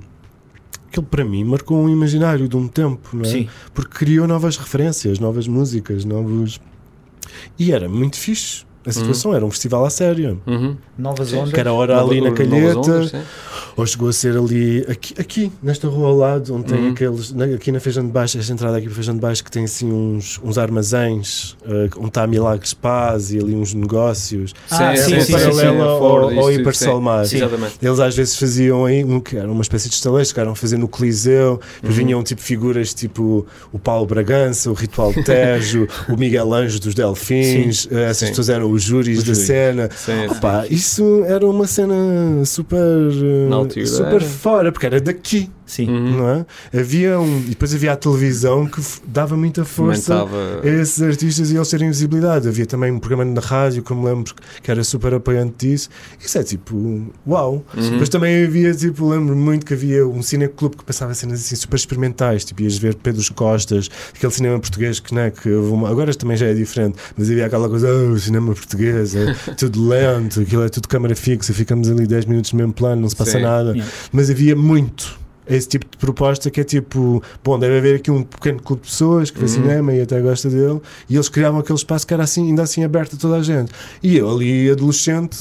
[0.90, 3.26] aquilo para mim marcou um imaginário de um tempo, não é?
[3.32, 6.60] Sim, porque criou novas referências, novas músicas, novos.
[7.58, 8.67] E era muito fixe.
[8.88, 10.42] A situação era um festival a sério.
[10.48, 10.78] Uhum.
[10.98, 11.54] novas Sim, ondas.
[11.54, 13.12] Que era a hora ali na novas calheta, ondas.
[13.78, 16.92] Ou chegou a ser ali, aqui, aqui nesta rua ao lado, onde tem Uhum.
[16.92, 19.52] aqueles, na- aqui na Feijão de Baixo, esta entrada aqui para Feijão de Baixo, que
[19.52, 24.54] tem assim uns, uns armazéns, eh, onde está a Milagres Paz e ali uns negócios.
[24.72, 25.82] Ah, É sim, um sim, paralelo sim, sim.
[25.82, 27.26] ao, Ford, ao Hipersolmar.
[27.26, 27.38] sim.
[27.38, 27.76] Exatamente.
[27.82, 30.78] Eles às vezes faziam aí um, que era uma espécie de estalejo, que eram fazer
[30.78, 31.92] no Coliseu, Uhum.
[31.92, 36.96] vinham tipo figuras tipo o Paulo Bragança, o Ritual de Tejo, o Miguel Anjo dos
[36.96, 38.28] Delfins, eh, essas Sim.
[38.30, 39.48] pessoas eram os júris Os da júris.
[39.48, 39.90] cena.
[39.96, 40.28] Sim, sim.
[40.36, 41.96] Opa, isso era uma cena
[42.46, 44.32] super, eh, Na altura super era.
[44.32, 45.88] fora, porque era daqui, Sim.
[45.90, 46.18] Uhum.
[46.18, 46.46] não é?
[46.80, 51.52] Havia um, e depois havia a televisão que dava muita força Fomentava- a esses artistas
[51.52, 52.48] e eles terem visibilidade.
[52.48, 55.90] Havia também um programa na rádio que eu me lembro que era super apoiante disso.
[56.20, 57.64] Isso é tipo, uau!
[57.76, 57.98] Uhum.
[58.00, 61.76] Mas também havia, tipo, lembro muito que havia um cineclube que passava cenas assim super
[61.76, 66.38] experimentais, tipo, ias ver Pedro Costas, aquele cinema português que, né, que uma- agora também
[66.38, 70.64] já é diferente, mas havia aquela coisa, oh, o cinema português é tudo lento, aquilo
[70.64, 73.42] é tudo câmara fixa, ficamos ali 10 minutos no mesmo plano, não se passa Sim.
[73.42, 73.72] nada.
[73.72, 73.92] Yeah.
[74.14, 78.24] Mas havia muito esse tipo de proposta que é tipo, bom, deve haver aqui um
[78.24, 79.48] pequeno clube de pessoas que vê Uhum.
[79.52, 82.84] cinema e até gosta dele, e eles criavam aquele espaço que era assim, ainda assim
[82.84, 83.72] aberto a toda a gente.
[84.04, 85.36] E eu ali, adolescente,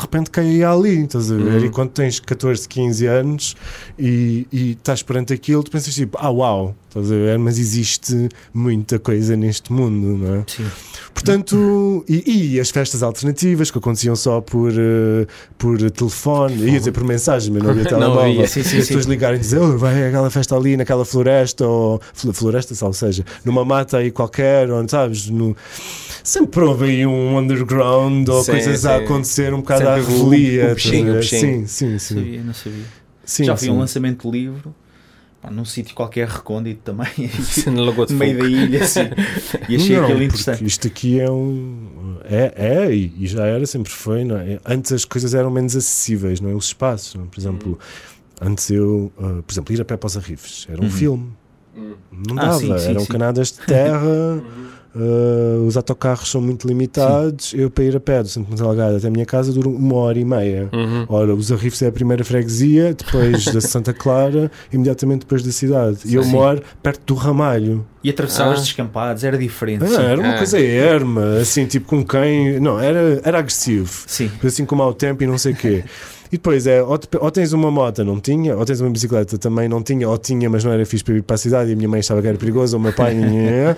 [0.00, 1.60] de repente caía ali, estás a ver?
[1.60, 1.64] Uhum.
[1.66, 3.56] E quando tens 14, 15 anos
[3.98, 7.38] e, e estás perante aquilo, tu pensas tipo, ah, uau, estás a ver?
[7.38, 10.44] Mas existe muita coisa neste mundo, não é?
[10.46, 10.66] Sim.
[11.12, 15.26] Portanto, e, e as festas alternativas que aconteciam só por, eh,
[15.58, 18.34] por telefone, ia dizer por mensagem, mas não havia telemóvel.
[18.40, 22.32] e as pessoas ligarem e dizer, oh, vai aquela festa ali naquela floresta, ou fl-
[22.32, 25.54] floresta, ou seja, numa mata aí qualquer, ou sabes, no,
[26.24, 29.04] sempre houve aí um underground ou Sim, coisas a sim.
[29.04, 30.60] acontecer um bocado O- o revelia.
[30.60, 30.74] o a ver?
[30.74, 31.22] peixinho.
[31.22, 32.14] Sim, sim, sim.
[32.14, 32.84] Sabia, não sabia.
[33.24, 33.70] sim Já vi sim.
[33.70, 34.74] um lançamento de livro
[35.42, 37.08] pá, num sítio qualquer recôndito também,
[37.66, 39.08] no meio da ilha, assim.
[39.68, 40.64] E achei Não, aquilo interessante.
[40.64, 42.18] Isto aqui é um.
[42.24, 44.22] É, é e e já era, sempre foi.
[44.24, 44.60] Não é?
[44.66, 46.54] Antes as coisas eram menos acessíveis, não é?
[46.54, 47.14] Os espaços.
[47.14, 47.26] não é?
[47.26, 47.78] Por exemplo,
[48.40, 50.90] antes eu, ah, por exemplo, ir a pé para os arrifes era um Uhum.
[50.90, 51.32] filme.
[51.76, 51.94] Hum.
[52.12, 53.06] Não Ah, dava, sim, sim, eram sim.
[53.06, 54.42] canadas de terra.
[54.94, 57.54] Uh, os autocarros são muito limitados.
[57.54, 60.18] Eu, para ir a pé do Santo Delgado até a minha casa, duro uma hora
[60.18, 60.68] e meia.
[60.72, 61.06] Uhum.
[61.08, 65.98] Ora, os Arrifes é a primeira freguesia, depois da Santa Clara, imediatamente depois da cidade.
[66.04, 66.30] E eu Sim.
[66.32, 67.86] moro perto do Ramalho.
[68.02, 68.62] E atravessavas Ah.
[68.62, 69.84] descampados, era diferente.
[69.84, 70.02] Ah, sim.
[70.02, 70.38] era uma Ah.
[70.38, 72.58] coisa erma, assim, tipo com quem.
[72.58, 73.90] Não, era, era agressivo.
[74.06, 74.30] Sim.
[74.44, 75.84] Assim como ao tempo e não sei o quê.
[76.32, 79.36] E depois é, ou, te- ou tens uma moto, não tinha, ou tens uma bicicleta,
[79.36, 81.72] também não tinha, ou tinha, mas não era fixe para ir para a cidade e
[81.72, 83.14] a minha mãe achava que era perigoso, ou o meu pai.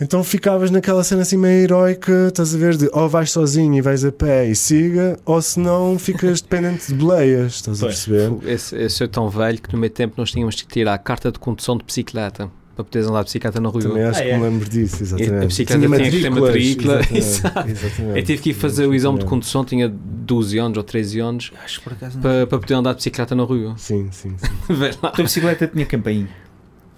[0.00, 3.80] então ficavas naquela cena assim meio heroica, estás a ver, de ou vais sozinho e
[3.80, 8.04] vais a pé e siga, ou se não ficas dependente de boleias, estás a Pois.
[8.06, 8.50] perceber?
[8.50, 11.32] Esse, esse é tão velho que no meu tempo nós tínhamos que tirar a carta
[11.32, 13.80] de condução de bicicleta para poderes andar de bicicleta na rua.
[13.80, 14.36] Também acho Ah, que é?
[14.36, 15.34] me lembro disso, exatamente.
[15.44, 18.18] a bicicleta tinha que ter matrícula, exatamente, exatamente.
[18.18, 21.52] Eu tive que ir fazer o exame de condução, tinha 12 anos ou 13 anos,
[21.64, 22.22] Acho que por acaso não.
[22.22, 23.74] para, para poder andar de bicicleta na rua.
[23.78, 24.46] Sim, sim, sim.
[25.02, 26.28] A tua bicicleta tinha campainha.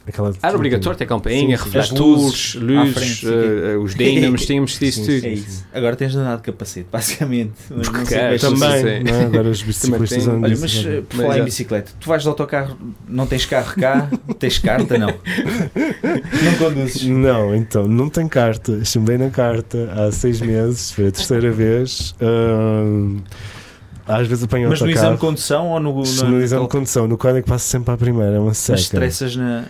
[0.09, 5.07] Aquela Era obrigatório ter campainha, refletores, luzes luzes, frente, eh, os dínamos, tínhamos disso Sim,
[5.07, 5.21] tudo.
[5.21, 5.27] sim.
[5.27, 5.67] É isso.
[5.73, 7.53] Agora tens de andar de capacete, basicamente.
[7.71, 9.25] Mas não sei Sim, Também, não é?
[9.25, 12.29] agora os biciclistas andam Olha, mas eh, por Mas falar em bicicleta, tu vais de
[12.29, 15.09] autocarro, não tens carro cá, tens carta, não.
[16.43, 17.03] Não conduzes.
[17.05, 18.85] Não, então, não tem carta.
[18.85, 22.15] Chumbei na carta há seis meses, foi a terceira vez.
[22.21, 23.19] Ahm,
[24.07, 25.93] às vezes apanho Mas no exame de condução ou no.
[25.93, 28.79] no, no, exame de condução, no código passo sempre à primeira, é uma Mas seca.
[28.79, 29.65] estressas na.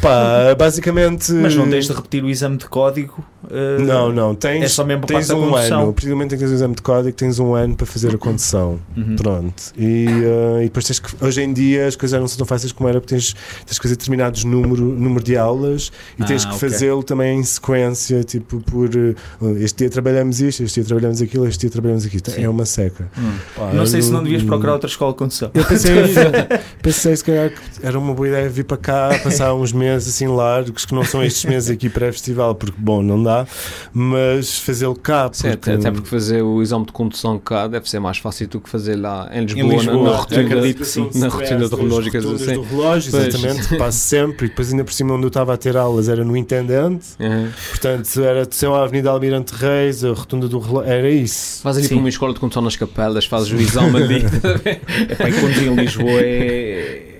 [0.00, 1.32] Pá, basicamente.
[1.32, 3.24] Mas não tens de repetir o exame de código.
[3.50, 5.80] eh, Não, não, tens, É só mesmo tens um condução.
[5.80, 5.90] ano.
[5.90, 7.86] A partir do momento em que tens o exame de código, tens um ano para
[7.86, 8.78] fazer a condução.
[8.96, 9.16] Uhum.
[9.16, 9.62] Pronto.
[9.76, 11.24] E, eh, e depois tens que.
[11.24, 13.78] Hoje em dia as coisas já não são tão fáceis como era, porque tens, tens
[13.78, 16.68] que fazer determinados número, número de aulas e tens Ah, que ok.
[16.68, 18.90] fazê-lo também em sequência, tipo por.
[18.94, 19.14] eh,
[19.60, 22.22] este dia trabalhamos isto, este dia trabalhamos aquilo, este dia trabalhamos aquilo.
[22.26, 22.42] Sim.
[22.44, 23.08] É uma seca.
[23.18, 23.32] Hum.
[23.56, 25.50] Pá, Não sei eu se não devias procurar outra escola de condução.
[25.54, 25.92] Eu pensei,
[26.82, 27.56] pensei se calhar que
[27.86, 31.22] era uma boa ideia vir para cá, passar uns meses assim largos, que não são
[31.22, 33.46] estes meses aqui pré-festival, porque bom, não dá,
[33.92, 35.28] mas fazê-lo cá.
[35.30, 38.60] Porque- até, até porque fazer o exame de condução cá deve ser mais fácil do
[38.60, 40.40] que fazer lá em Lisboa, Em na- Lisboa, na, rotunda.
[40.42, 41.10] acredito que sim.
[41.14, 42.54] Na rotina de rotundas assim.
[42.54, 43.26] do relógio, Pois.
[43.26, 46.08] exatamente, que passo sempre, e depois ainda por cima onde eu estava a ter aulas
[46.08, 47.48] era no Intendente, Uhum.
[47.70, 51.62] portanto era desceu a Avenida Almirante Reis, a rotunda do relógio, era isso.
[51.62, 54.24] Faz ali para uma escola de condução nas capelas, fazes o exame ali.
[55.26, 57.15] E conduzir em Lisboa é.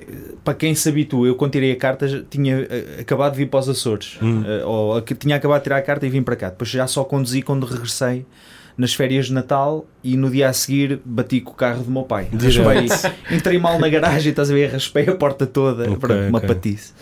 [0.46, 3.58] Para quem se habitua, eu quando tirei a carta tinha eh, acabado de vir para
[3.58, 4.44] os Açores, Hum.
[4.46, 6.50] Eh, ou que tinha acabado de tirar a carta e vim para cá.
[6.50, 8.24] Depois já só conduzi quando regressei
[8.78, 12.04] nas férias de Natal e no dia a seguir bati com o carro do meu
[12.04, 12.28] pai.
[12.32, 12.86] Raspei,
[13.36, 14.70] entrei mal na garagem, estás a ver?
[14.70, 16.48] Raspei a porta toda, Ok, Pronto, uma ok.
[16.48, 16.92] patice.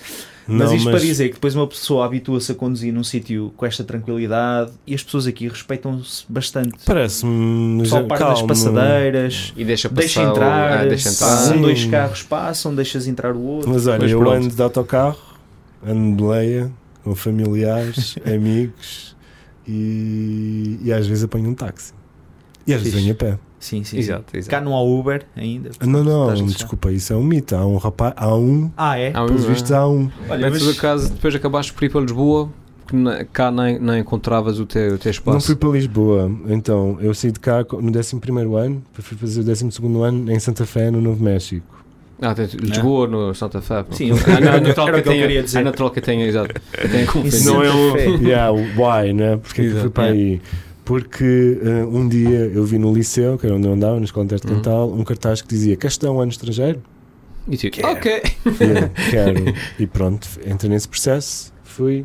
[0.47, 3.65] Mas Não, isto para dizer que depois uma pessoa habitua-se a conduzir num sítio com
[3.65, 6.73] esta tranquilidade e as pessoas aqui respeitam-se bastante.
[6.85, 10.01] Parece-me Só parte das passadeiras, E deixa passar.
[10.01, 11.37] deixa o- entrar, ah, deixa entrar.
[11.37, 11.61] Sim.
[11.63, 13.71] dois carros passam, deixas entrar o outro.
[13.71, 14.37] Mas olha, Mas eu pronto.
[14.45, 15.19] ando de autocarro,
[15.87, 16.71] ando de leia,
[17.03, 19.17] com familiares, amigos
[19.67, 21.93] e, e às vezes apanho um táxi.
[22.67, 23.03] E às vezes Fixe.
[23.05, 23.39] venho a pé.
[23.65, 24.37] Sim, sim, Exato, sim.
[24.37, 24.51] exato.
[24.51, 25.71] Cá não há Uber ainda.
[25.81, 27.57] Não, não, desculpa, isso é um mito.
[27.57, 29.11] Há um rapaz, há um, Ah, é?
[29.15, 29.49] Ah, pelos é.
[29.49, 30.11] vistos há um.
[30.29, 32.51] Olha, Mas por acaso depois acabaste por ir para Lisboa,
[32.83, 35.35] porque na- cá nem, nem encontravas o teu, o teu espaço.
[35.35, 38.19] Não fui para Lisboa, então eu saí de cá no 11
[38.67, 39.65] ano, fui fazer o 12
[40.05, 41.83] ano em Santa Fé, no Novo México.
[42.21, 43.83] Ah, tem Lisboa, no Santa Fé.
[43.83, 43.93] pô.
[43.95, 45.59] Sim, Ah, não, é natural que que eu tenha- queria dizer.
[45.61, 46.55] É natural que tenha, exato.
[47.25, 49.37] Isso Não é o, yeah, o why, né?
[49.39, 50.41] Porque é fui para aí?
[50.85, 54.27] Porque eh, um dia eu vi no liceu, que era onde eu andava, na escola
[54.27, 54.41] de Uhum.
[54.41, 56.83] Cantal, um cartaz que dizia: Queres estudar um ano estrangeiro?
[57.49, 57.89] E tu, Quero.
[57.89, 58.23] ok.
[58.47, 59.45] E quero.
[59.79, 62.05] E pronto, entrei nesse processo, fui,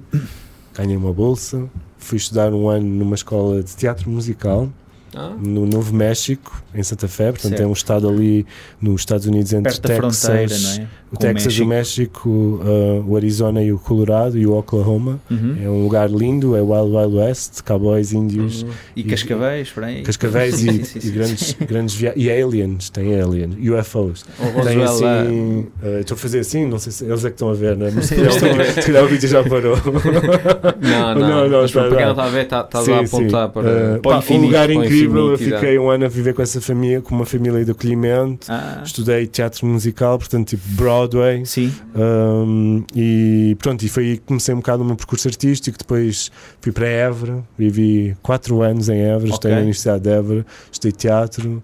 [0.75, 4.69] ganhei uma bolsa, fui estudar um ano numa escola de teatro musical
[5.15, 7.63] Ah, no Novo México, em Santa Fé, portanto Certo.
[7.63, 8.45] é um estado ali
[8.81, 10.87] nos Estados Unidos entre perto Texas, não é?
[11.11, 15.19] o Texas, o México, uh, o Arizona e o Colorado e o Oklahoma.
[15.29, 15.57] Uhum.
[15.63, 18.69] É um lugar lindo, é Wild Wild West, cowboys, índios, uhum.
[18.95, 20.03] E Cascavéis, por aí.
[20.03, 24.25] cascavéis Sim, e, sim, sim, e grandes, grandes via e aliens, tem aliens, UFOs.
[24.39, 27.49] O Tem assim, uh, estou a fazer assim, não sei se eles é que estão
[27.49, 27.91] a ver, né?
[27.93, 29.75] mas se calhar, o vídeo já parou.
[30.81, 31.49] Não, não, Não, não, tá.
[31.49, 33.15] não está a ver, está tá Sim, a sim.
[33.17, 35.89] apontar para, Uh, para o pá, um infinito, lugar para o incrível, eu fiquei um
[35.89, 38.47] ano a viver com essa família, com uma família de acolhimento.
[38.49, 41.45] Ah, Estudei teatro musical, portanto, tipo Broadway.
[41.45, 41.73] sim.
[41.95, 45.77] Um, e pronto, e foi aí que comecei um bocado o meu percurso artístico.
[45.77, 46.31] Depois
[46.61, 49.51] fui para Évora, vivi quatro anos em Évora, estudei Ok.
[49.51, 51.63] na Universidade de Évora, estudei teatro.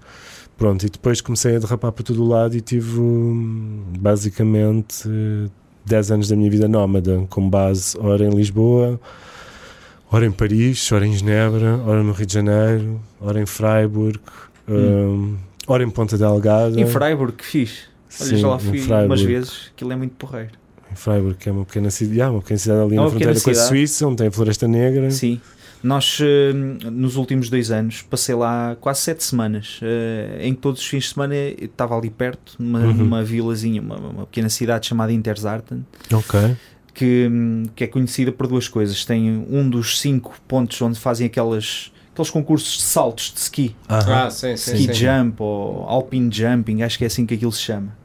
[0.58, 2.98] Pronto, e depois comecei a derrapar para todo o lado e tive
[4.00, 5.50] basicamente eh,
[5.86, 9.00] 10 anos da minha vida nómada, com base ora em Lisboa,
[10.12, 14.20] ora em Paris, ora em Genebra, ora no Rio de Janeiro, ora em Freiburg,
[14.68, 15.36] hum,
[15.68, 16.80] ora em Ponta Delgada.
[16.80, 17.80] Em Freiburg, que fiz.
[18.20, 19.06] Olha, Sim, já lá fui Freiburg.
[19.08, 20.52] umas vezes, aquilo é muito porreiro.
[20.92, 23.40] Em Freiburg, que é uma pequena cidade, yeah, uma pequena cidade ali É na fronteira
[23.42, 23.54] com a.
[23.56, 25.12] Suíça, onde tem a Floresta Negra.
[25.12, 25.42] Sim.
[25.84, 30.80] Nós, eh, nos últimos dois anos, passei lá quase sete semanas, eh, em que todos
[30.82, 32.94] os fins de semana estava ali perto, numa, Uhum.
[32.94, 36.56] numa vilazinha, uma, uma pequena cidade chamada Interzarten, Ok.
[36.96, 37.30] Que,
[37.76, 39.06] que é conhecida por duas coisas.
[39.06, 43.76] Tem um dos cinco pontos onde fazem aquelas, aqueles concursos de saltos de ski.
[43.88, 44.74] Ah, sim, sim.
[44.74, 44.94] ski sim.
[44.94, 47.96] jump ou alpine jumping, acho que é assim que aquilo se chama.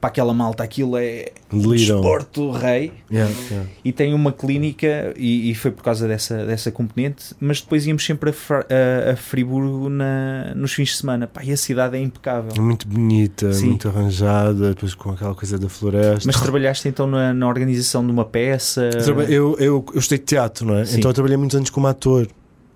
[0.00, 2.92] Para aquela malta, aquilo é desporto rei.
[3.12, 3.70] Yeah, yeah.
[3.84, 8.04] e tem uma clínica e, e foi por causa dessa, dessa componente, mas depois íamos
[8.04, 11.26] sempre a, a, a Friburgo na, nos fins de semana.
[11.26, 12.52] Pá, e a cidade é impecável.
[12.56, 13.66] É muito bonita, Sim.
[13.66, 16.22] muito arranjada, depois com aquela coisa da floresta.
[16.24, 18.88] Mas trabalhaste então na, na organização de uma peça?
[19.28, 20.84] Eu, eu, eu estudei teatro, não é?
[20.86, 20.98] Sim.
[20.98, 22.26] Então eu trabalhei muitos anos como ator.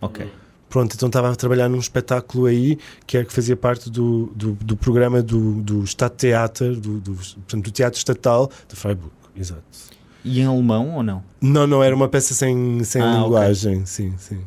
[0.00, 0.26] Ok.
[0.74, 4.54] Pronto, então estava a trabalhar num espetáculo aí que é que fazia parte do, do,
[4.54, 9.12] do programa do, do Stadttheater, do, do, portanto, do Teatro Estatal de Freiburg.
[9.36, 9.62] Exato.
[10.24, 11.22] E em alemão ou não?
[11.40, 14.40] Não, não, era uma peça sem, sem Ah, linguagem, sim, sim.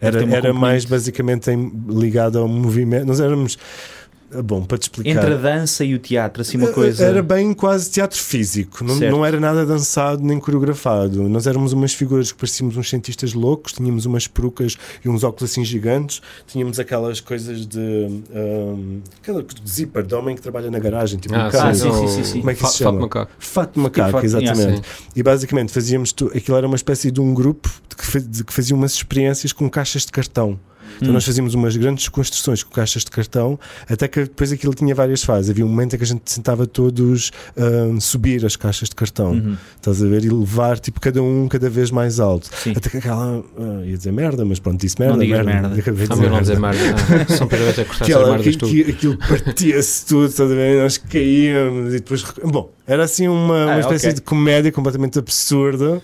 [0.00, 1.48] Deve Era, era mais basicamente
[1.88, 3.06] ligado ao movimento.
[3.06, 3.56] Nós éramos.
[4.44, 5.10] Bom, para te explicar.
[5.22, 7.04] Entre a dança e o teatro, assim uma coisa.
[7.04, 9.12] Era bem quase teatro físico, não, Certo.
[9.12, 11.28] não era nada dançado nem coreografado.
[11.28, 15.50] Nós éramos umas figuras que parecíamos uns cientistas loucos, tínhamos umas perucas e uns óculos
[15.50, 17.78] assim gigantes, tínhamos aquelas coisas de.
[18.34, 21.74] Um, aquela zíper de homem que trabalha na garagem, tipo Ah, um carro.
[21.74, 22.38] sim, sim, sim, sim.
[22.40, 22.92] Como é que Fa- se chama?
[22.92, 23.32] Fato macaco.
[23.38, 24.76] Fato macaco, exatamente.
[24.78, 25.04] Sim.
[25.14, 28.52] E basicamente fazíamos tu, aquilo era uma espécie de um grupo de que, de que
[28.52, 30.58] fazia umas experiências com caixas de cartão.
[30.96, 31.12] Então Hum.
[31.12, 35.22] nós fazíamos umas grandes construções com caixas de cartão, até que depois aquilo tinha várias
[35.24, 35.50] fases.
[35.50, 39.32] Havia um momento em que a gente tentava todos ahm, subir as caixas de cartão,
[39.32, 39.56] Uhum.
[39.76, 40.24] estás a ver?
[40.24, 42.48] E levar tipo cada um cada vez mais alto.
[42.62, 42.72] Sim.
[42.76, 43.44] Até que aquela.
[43.58, 45.14] ah, ia dizer merda, mas pronto, disse merda.
[45.16, 45.68] Não digas merda.
[45.78, 46.78] acabei de dizer não dizer merda.
[46.82, 47.26] merda.
[47.28, 48.68] Ah, São para ter cortar tudo.
[48.68, 50.82] que- aquilo partia-se tudo, estás a ver?
[50.82, 52.24] Nós caíamos e depois.
[52.44, 54.14] Bom, era assim uma, uma Ah, espécie ok.
[54.14, 56.00] de comédia completamente absurda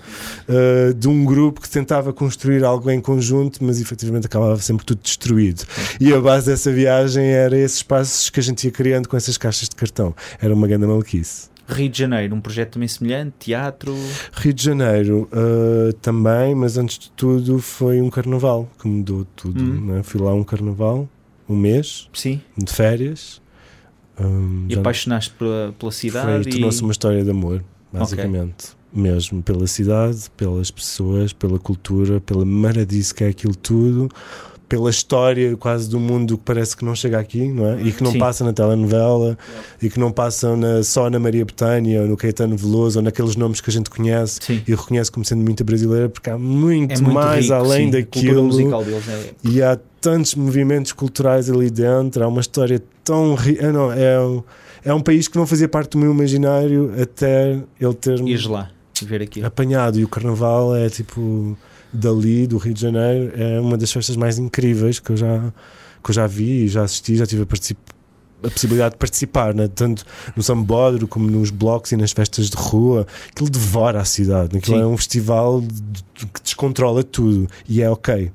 [0.48, 5.00] uh, de um grupo que tentava construir algo em conjunto, mas efetivamente acabava sempre tudo
[5.02, 5.64] destruído.
[6.00, 9.36] E a base dessa viagem era esses espaços que a gente ia criando com essas
[9.38, 10.14] caixas de cartão.
[10.40, 11.50] Era uma grande maluquice.
[11.68, 13.96] Rio de Janeiro, um projeto também semelhante, teatro.
[14.32, 19.62] Rio de Janeiro uh, também, mas antes de tudo foi um carnaval que mudou tudo.
[19.62, 19.86] Hum.
[19.86, 20.02] né?
[20.02, 21.08] Fui lá um carnaval,
[21.48, 22.40] um mês Sim.
[22.58, 23.40] de férias.
[24.20, 26.44] Um, E apaixonaste pela, pela cidade.
[26.44, 26.54] Foi, e...
[26.54, 28.76] tornou-se uma história de amor, basicamente.
[28.92, 34.10] Mesmo pela cidade, pelas pessoas, pela cultura, pela maradice que é aquilo tudo,
[34.72, 37.82] pela história quase do mundo que parece que não chega aqui, não é?
[37.82, 38.18] E que não Sim.
[38.18, 39.36] passa na telenovela,
[39.82, 43.36] e que não passa na- só na Maria Betânia, ou no Caetano Veloso, ou naqueles
[43.36, 44.62] nomes que a gente conhece Sim.
[44.66, 47.90] e reconhece como sendo muito brasileira, porque há muito, É muito mais rico, além sim.
[47.90, 48.44] Daquilo.
[48.44, 53.70] musical deles é E há tantos movimentos culturais ali dentro, há uma história tão rica.
[53.70, 54.42] Não, é, um,
[54.86, 58.70] é um país que não fazia parte do meu imaginário até ele ter ires lá
[59.02, 59.44] ver aquilo.
[59.46, 59.98] apanhado.
[60.00, 61.58] E o carnaval é tipo
[61.92, 65.52] dali, do Rio de Janeiro, é uma das festas mais incríveis que eu já,
[66.02, 67.78] que eu já vi e já assisti, já tive a, particip-
[68.42, 69.68] a possibilidade de participar, né?
[69.68, 73.06] tanto no sambódromo como nos blocos e nas festas de rua.
[73.30, 74.82] Aquilo devora a cidade, aquilo Sim.
[74.82, 75.62] é um festival
[76.32, 78.32] que descontrola tudo e é ok.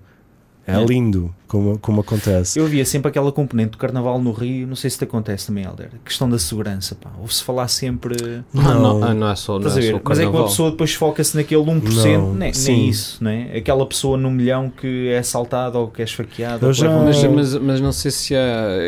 [0.67, 0.83] É, É.
[0.85, 2.59] lindo como, como acontece.
[2.59, 5.63] Eu via sempre aquela componente do carnaval no Rio, não sei se te acontece também,
[5.63, 5.91] Helder.
[5.95, 7.09] A questão da segurança, pá.
[7.17, 8.43] Ouve-se falar sempre.
[8.53, 10.93] Ah, não, ah, não é só, não é só Mas é que uma pessoa depois
[10.93, 12.71] foca-se naquele 1%, Não, nem, sim.
[12.73, 13.57] nem isso, não é?
[13.57, 16.73] Aquela pessoa no milhão que é assaltada ou que é esfaqueada.
[16.73, 18.39] Já- um Mas, mas, mas não sei se há.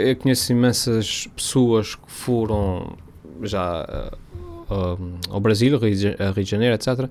[0.06, 2.98] Eu conheço imensas pessoas que foram
[3.42, 4.12] já ah,
[4.70, 4.98] ah,
[5.30, 7.10] ao Brasil, Rio de, a Rio de Janeiro, etc.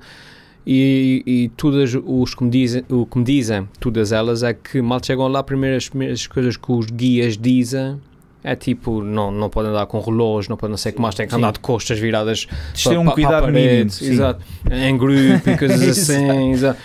[0.71, 4.83] E, e todas os que me dizem, o que me dizem, todas elas, é que
[4.83, 7.99] mal chegam lá, primeiras, as primeiras coisas que os guias dizem
[8.45, 11.15] é tipo, não, não podem andar com relógio, não podem não sei o que mais,
[11.15, 11.39] têm que Sim.
[11.39, 13.91] andar de costas viradas Tens ter um pa- cuidado mínimo.
[14.01, 14.45] Exato.
[14.71, 16.51] Em grupo e coisas assim.
[16.53, 16.79] Exato.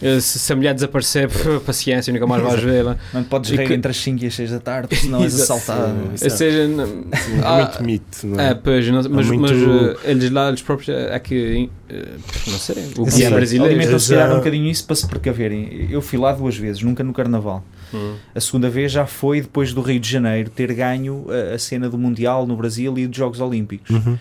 [0.00, 1.28] Eh, Se, se a mulher desaparecer,
[1.66, 2.96] paciência, nunca mais vais vê-la.
[3.12, 5.40] Não te podes rir que- entre as 5 e as 6 da tarde, senão és
[5.40, 5.94] assaltado.
[6.22, 6.68] Ou seja,
[7.44, 8.50] Ah, é muito mito, não é?
[8.50, 12.04] é, pois, não- mas, muito- mas eh, eles lá, eles próprios, é que, eh,
[12.46, 13.34] não sei, o Sim, guia sim.
[13.34, 13.74] brasileiro.
[13.74, 15.88] Alimentam-se se calhar um bocadinho isso para se precaverem.
[15.90, 17.64] Eu fui lá duas vezes, nunca no Carnaval.
[17.92, 18.14] Hum.
[18.34, 21.88] A segunda vez já foi depois do Rio de Janeiro ter ganho a, a cena
[21.88, 23.90] do Mundial no Brasil e dos Jogos Olímpicos.
[23.90, 24.18] Uhum.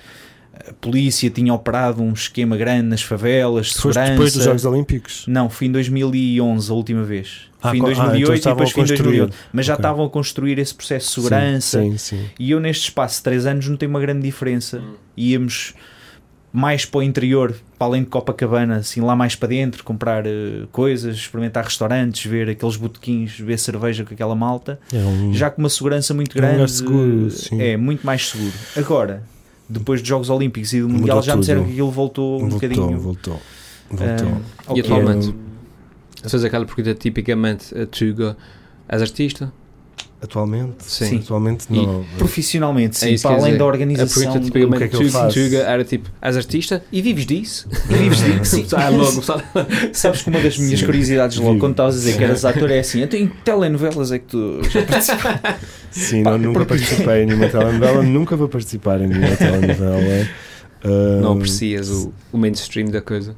[0.69, 4.11] A polícia tinha operado um esquema grande nas favelas, Foste segurança.
[4.11, 5.25] depois dos Jogos Olímpicos?
[5.27, 7.41] Não, fui em 2011 a última vez.
[7.61, 9.03] Ah, fui em co- ah, 2008 então e depois fui em construir.
[9.17, 9.33] 2011.
[9.53, 9.81] Mas já Ok.
[9.83, 11.81] estavam a construir esse processo de segurança.
[11.81, 12.17] Sim, sim.
[12.17, 12.25] sim.
[12.39, 14.81] E eu neste espaço de 3 anos notei uma grande diferença.
[15.15, 15.73] Íamos
[16.51, 20.65] mais para o interior, para além de Copacabana, assim lá mais para dentro, comprar eh,
[20.71, 24.79] coisas, experimentar restaurantes, ver aqueles botequins, ver cerveja com aquela malta.
[24.91, 26.71] É um- Já com uma segurança muito É um grande.
[26.71, 27.27] seguro.
[27.59, 28.53] É, muito mais seguro.
[28.75, 29.23] Agora,
[29.69, 31.67] depois dos Jogos Olímpicos e do Mundial já me disseram tudo.
[31.67, 32.99] que aquilo voltou um voltou, bocadinho.
[32.99, 33.41] voltou,
[33.89, 34.27] voltou.
[34.27, 35.35] ah, ao E atualmente?
[36.23, 38.35] Se faz aquela pergunta tipicamente a Tuga,
[38.87, 39.51] és artista?
[40.19, 40.77] Atualmente?
[40.79, 41.17] Sim.
[41.23, 42.03] Atualmente E não.
[42.17, 43.61] Profissionalmente, É sim, isso para além da dizer.
[43.61, 44.23] A organização.
[44.23, 45.39] pergunta o que é que eu faço?
[45.43, 47.69] Tuga era tipo, és artista e vives disso?
[47.87, 48.65] E vives disso, sim.
[48.75, 49.43] Ah, logo, sabe?
[49.93, 50.85] Sabes que uma das minhas Sim.
[50.87, 51.59] curiosidades logo, Vivo.
[51.59, 54.59] quando estavas a dizer que eras ator, é assim: então em telenovelas é que tu
[54.71, 55.41] já participaste?
[55.91, 60.27] Sim, Pá, não, nunca porque- participei em nenhuma telenovela, nunca vou participar em nenhuma telenovela.
[60.83, 63.35] Ah, Não aprecias o, o mainstream da coisa.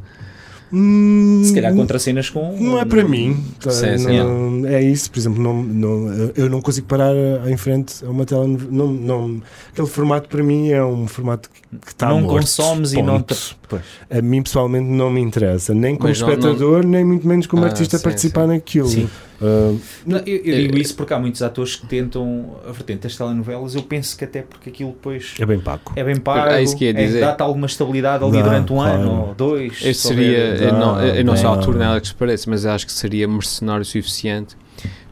[0.71, 2.55] Hum, Se calhar contra cenas com.
[2.59, 3.37] Não é para mim.
[3.59, 3.71] tá?
[3.71, 4.17] Sim, sim.
[4.17, 7.13] Não- é isso, por exemplo, não, não, eu não consigo parar
[7.49, 8.69] em frente a uma telenovela.
[8.71, 9.41] Não, não,
[9.71, 13.57] aquele formato para mim é um formato que está não morto, consomes e não te.
[13.69, 13.83] Pois.
[14.09, 17.63] A mim pessoalmente não me interessa, nem como Mas não- espectador, nem muito menos como
[17.63, 18.47] Ah, artista sim, participar sim.
[18.47, 18.87] naquilo.
[18.89, 19.09] Sim.
[19.41, 19.73] Ah,
[20.05, 23.15] Não, eu, eu digo É- isso porque há muitos atores que tentam a vertente das
[23.15, 23.73] telenovelas.
[23.75, 25.93] Eu penso que até porque aquilo depois é bem pago.
[25.95, 27.21] é bem pago, É isso que ia dizer.
[27.21, 28.99] dá-te alguma estabilidade ali Dá, durante um claro.
[28.99, 29.77] ano ou dois.
[29.81, 32.65] Eu se seria, houver- eu não, eu não sou ator nada que se pareça, mas
[32.65, 34.57] acho que seria mercenário suficiente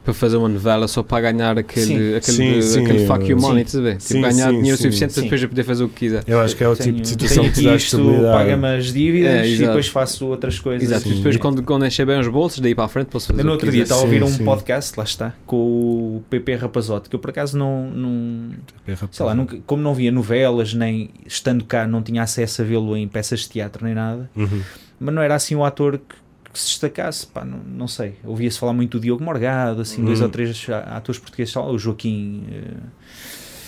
[0.08, 2.16] para fazer uma novela só para ganhar aquele, Sim.
[2.16, 3.46] aquele, Sim, sim, aquele fuck you sim.
[3.46, 3.98] money, estás a ver?
[3.98, 4.84] Tipo, Sim, ganhar sim, dinheiro sim.
[4.84, 5.22] suficiente para Sim.
[5.28, 6.24] depois eu poder fazer o que quiser.
[6.26, 7.98] Eu acho que é o Tenho- tipo de situação que dá isto,
[8.32, 10.82] paga-me as dívidas É, e depois faço outras coisas.
[10.90, 11.16] Exato, Sim.
[11.18, 13.52] depois quando, quando encher bem os bolsos, daí para a frente posso fazer Eu no
[13.52, 14.46] outro dia estava a ouvir Sim, um sim.
[14.46, 18.52] podcast, lá está, com o PP Rapazote, que eu por acaso não, não
[19.12, 22.96] sei lá, nunca, como não via novelas, nem estando cá, não tinha acesso a vê-lo
[22.96, 24.62] em peças de teatro nem nada, Uhum.
[25.02, 26.16] mas não era assim um ator que,
[26.58, 28.16] que se destacasse, pá, não, não sei.
[28.24, 30.26] Ouvia-se falar muito do Diogo Morgado, assim, dois Uhum.
[30.26, 32.74] ou três atores portugueses, o Joaquim eh,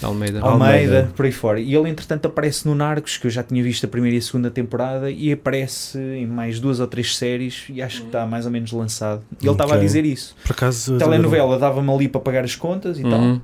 [0.02, 0.40] Almeida.
[0.40, 1.12] Almeida, Almeida.
[1.16, 1.60] por aí fora.
[1.60, 4.22] E ele, entretanto, aparece no Narcos, que eu já tinha visto a primeira e a
[4.22, 8.46] segunda temporada, e aparece em mais duas ou três séries, e acho que está mais
[8.46, 9.22] ou menos lançado.
[9.42, 9.86] E ele estava a Ok.
[9.86, 10.36] dizer isso.
[10.44, 10.98] Por acaso.
[10.98, 13.42] Telenovela dava-me ali para pagar as contas e tal.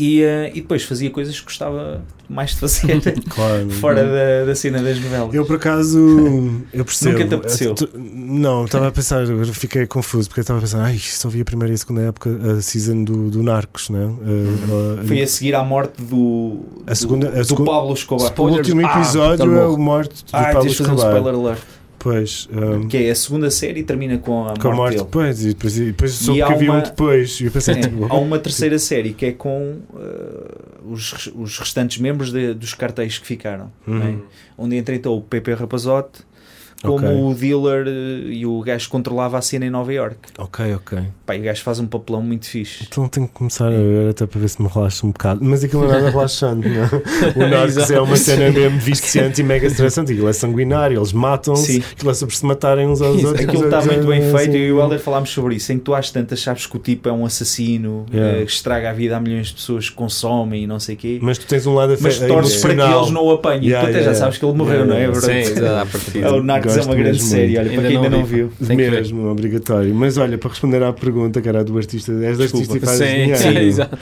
[0.00, 3.68] E, eh, e depois fazia coisas que gostava mais de fazer Claro.
[3.70, 5.34] fora da, da cena das novelas.
[5.34, 5.98] Eu por acaso
[6.72, 7.12] eu percebo.
[7.18, 7.74] Nunca te apeteceu?
[7.74, 11.40] Tu- Não, estava a pensar, fiquei confuso porque eu estava a pensar, ai, só vi
[11.40, 14.04] a primeira e a segunda época, a season do, do Narcos, né?
[14.06, 18.32] Uh, uh, Foi a seguir à morte do, A segunda- do, a do Pablo Escobar.
[18.38, 21.16] o último Ah, episódio tá é o morte do Ah, Pablo fazer um Escobar.
[21.16, 21.62] spoiler alert.
[22.10, 24.92] Pois, um, Que é a segunda série e termina com a com a morte morte
[24.94, 25.04] dele.
[25.04, 27.38] depois, e depois, e depois soube que havia um depois.
[27.40, 31.98] E pensei, É, tipo, há uma terceira série que é com uh, os, os restantes
[31.98, 33.98] membros de- dos cartéis que ficaram, Uhum.
[33.98, 34.16] né?
[34.56, 36.20] onde entra então o Pepe Rapazote
[36.82, 37.08] como Ok.
[37.22, 40.16] o dealer uh, e o gajo que controlava a cena em Nova York.
[40.38, 40.98] ok, ok.
[41.26, 42.84] Pá, e o gajo faz um papelão muito fixe.
[42.88, 45.40] Então tenho que começar a ver até para ver se me relaxa um bocado.
[45.42, 46.88] Mas aquilo não é nada relaxante, não?
[47.44, 47.92] O Narcos Exato.
[47.92, 50.12] é uma cena mesmo viciante e mega estressante.
[50.12, 53.44] Aquilo é sanguinário, eles matam-se, aquilo é sobre se matarem uns aos outros.
[53.46, 55.72] Aquilo está muito bem É, feito assim, e o Helder falámos sobre isso.
[55.72, 58.42] Em que tu às tantas sabes que o tipo é um assassino Yeah.
[58.42, 60.98] uh, que estraga a vida a milhões de pessoas que consomem e não sei o
[60.98, 61.18] quê.
[61.20, 63.64] Mas tu tens um lado Mas afe- torces para que eles não o apanhem.
[63.66, 65.06] Yeah, tu até yeah, já sabes que ele morreu, yeah, não é?
[65.10, 65.44] verdade?
[65.46, 66.26] Sim, exato, partida.
[66.26, 67.58] É, o Narcos é uma grande mesmo série, muito.
[67.60, 68.34] olha, para quem ainda não não vi.
[68.36, 68.52] viu.
[68.66, 68.90] Tem que ver.
[68.92, 69.94] Mesmo, obrigatório.
[69.94, 72.72] Mas olha, para responder à pergunta que era do artista, és Desculpa.
[72.72, 73.14] artista e fazes Sim,
[73.52, 73.58] dinheiro.
[73.66, 73.98] exato.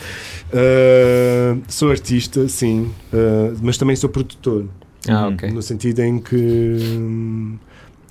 [0.52, 4.64] Uh, sou artista, sim, uh, mas também sou produtor.
[5.08, 5.50] Ah, ok.
[5.50, 7.56] No sentido em que hum,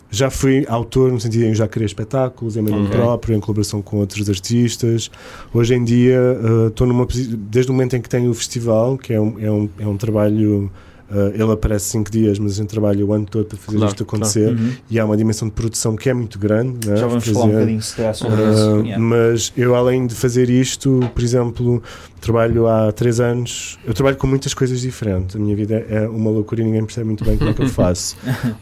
[0.09, 2.97] já fui autor, no sentido em que já criei espetáculos em meu nome Ok.
[2.97, 5.11] próprio, em colaboração com outros artistas.
[5.53, 8.97] Hoje em dia uh, estou numa posi- desde o momento em que tenho o festival,
[8.97, 10.71] que é um, é um, é um trabalho.
[11.11, 13.91] Uh, ele aparece cinco dias, mas a gente trabalha o ano todo para fazer Claro,
[13.91, 14.49] isto acontecer.
[14.53, 14.71] Uhum.
[14.89, 16.87] E há uma dimensão de produção que é muito grande.
[16.87, 16.97] né?
[16.97, 18.85] Já vamos Fazer- falar um bocadinho se calhar sobre Uh, isso.
[18.85, 18.99] Yeah.
[19.03, 21.83] Mas eu, além de fazer isto, por exemplo,
[22.21, 23.77] trabalho há três anos.
[23.85, 25.35] Eu trabalho com muitas coisas diferentes.
[25.35, 27.69] A minha vida é uma loucura e ninguém percebe muito bem como é que eu
[27.69, 28.15] faço.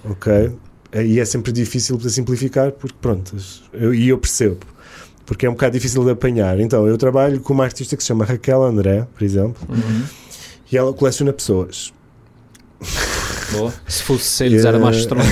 [0.03, 0.51] ok?
[1.05, 3.35] E é sempre difícil de simplificar, porque pronto,
[3.73, 4.57] eu, e eu percebo.
[5.25, 6.59] Porque é um bocado difícil de apanhar.
[6.59, 10.03] Então, eu trabalho com uma artista que se chama Raquel André, por exemplo, Uhum.
[10.71, 11.93] e ela coleciona pessoas.
[13.51, 13.73] Boa.
[13.87, 15.23] Se fosse seres era mais estranho.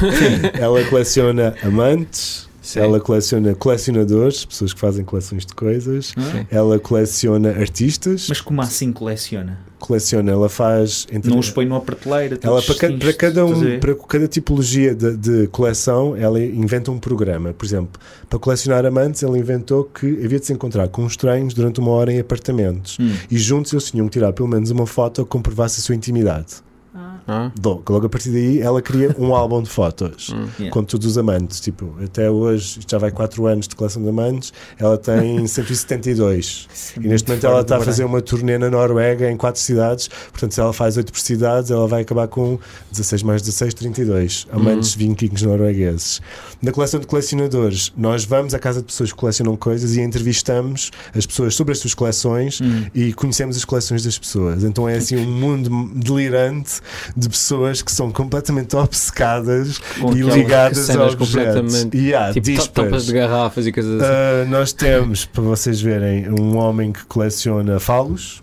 [0.58, 2.80] ela coleciona amantes, Sim.
[2.80, 6.06] ela coleciona colecionadores, pessoas que fazem coleções de coisas.
[6.08, 6.46] Sim.
[6.50, 9.58] Ela coleciona artistas, Mas como assim coleciona?
[9.78, 12.38] coleciona, ela faz entre- Não os põe numa prateleira?
[12.42, 16.98] ela para, ca- para cada um, para cada tipologia de, de coleção, ela inventa um
[16.98, 17.54] programa.
[17.54, 17.98] Por exemplo,
[18.28, 22.12] para colecionar amantes, ela inventou que havia de se encontrar com estranhos durante uma hora
[22.12, 23.10] em apartamentos Hum.
[23.30, 26.56] e juntos eles tinham que tirar pelo menos uma foto que comprovasse a sua intimidade.
[26.92, 30.46] Ah, Logo, logo a partir daí ela cria um álbum de fotos hum.
[30.58, 30.70] Yeah.
[30.72, 31.60] com todos os amantes.
[31.60, 36.68] Tipo, até hoje, isto já vai 4 anos de coleção de amantes, ela tem 172.
[36.96, 40.08] E neste momento ela está a fazer uma turnê na Noruega em 4 cidades.
[40.30, 42.58] Portanto, se ela faz 8 por cidades, ela vai acabar com
[42.90, 46.20] 16 mais 16, 32 amantes vikings noruegueses.
[46.60, 50.90] Na coleção de colecionadores, nós vamos à casa de pessoas que colecionam coisas e entrevistamos
[51.14, 52.86] as pessoas sobre as suas coleções Hum.
[52.94, 54.64] e conhecemos as coleções das pessoas.
[54.64, 56.79] Então é assim um mundo delirante
[57.16, 61.60] de pessoas que são completamente obcecadas Com e ligadas a cenas objetos.
[61.62, 62.68] completamente- há Tipo, dispas.
[62.68, 64.12] tampas de garrafas e coisas assim.
[64.12, 68.42] Ah, nós temos, para vocês verem, um homem que coleciona falos.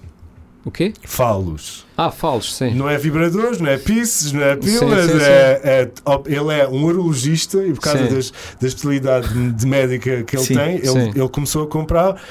[0.66, 0.92] O quê?
[1.06, 1.86] Falos.
[1.96, 2.74] Ah, falos, sim.
[2.74, 5.06] Não é vibradores, não é pisses, não é Sim, pilas.
[5.12, 5.24] sim, sim.
[5.26, 8.14] é, é- op- ele é um urologista e por causa Sim.
[8.16, 11.12] das, da especialidade de, médica que ele Sim, tem, ele, sim.
[11.16, 12.22] ele começou a comprar.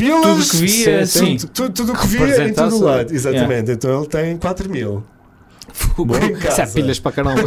[0.00, 3.12] Pilas, Tudo que via, sim, tudo, tudo, que via em todo lado.
[3.12, 3.72] Exatamente.
[3.72, 5.04] Então ele tem 4 mil.
[5.72, 6.14] Fogo.
[6.16, 7.42] Isso é pilhas para caramba.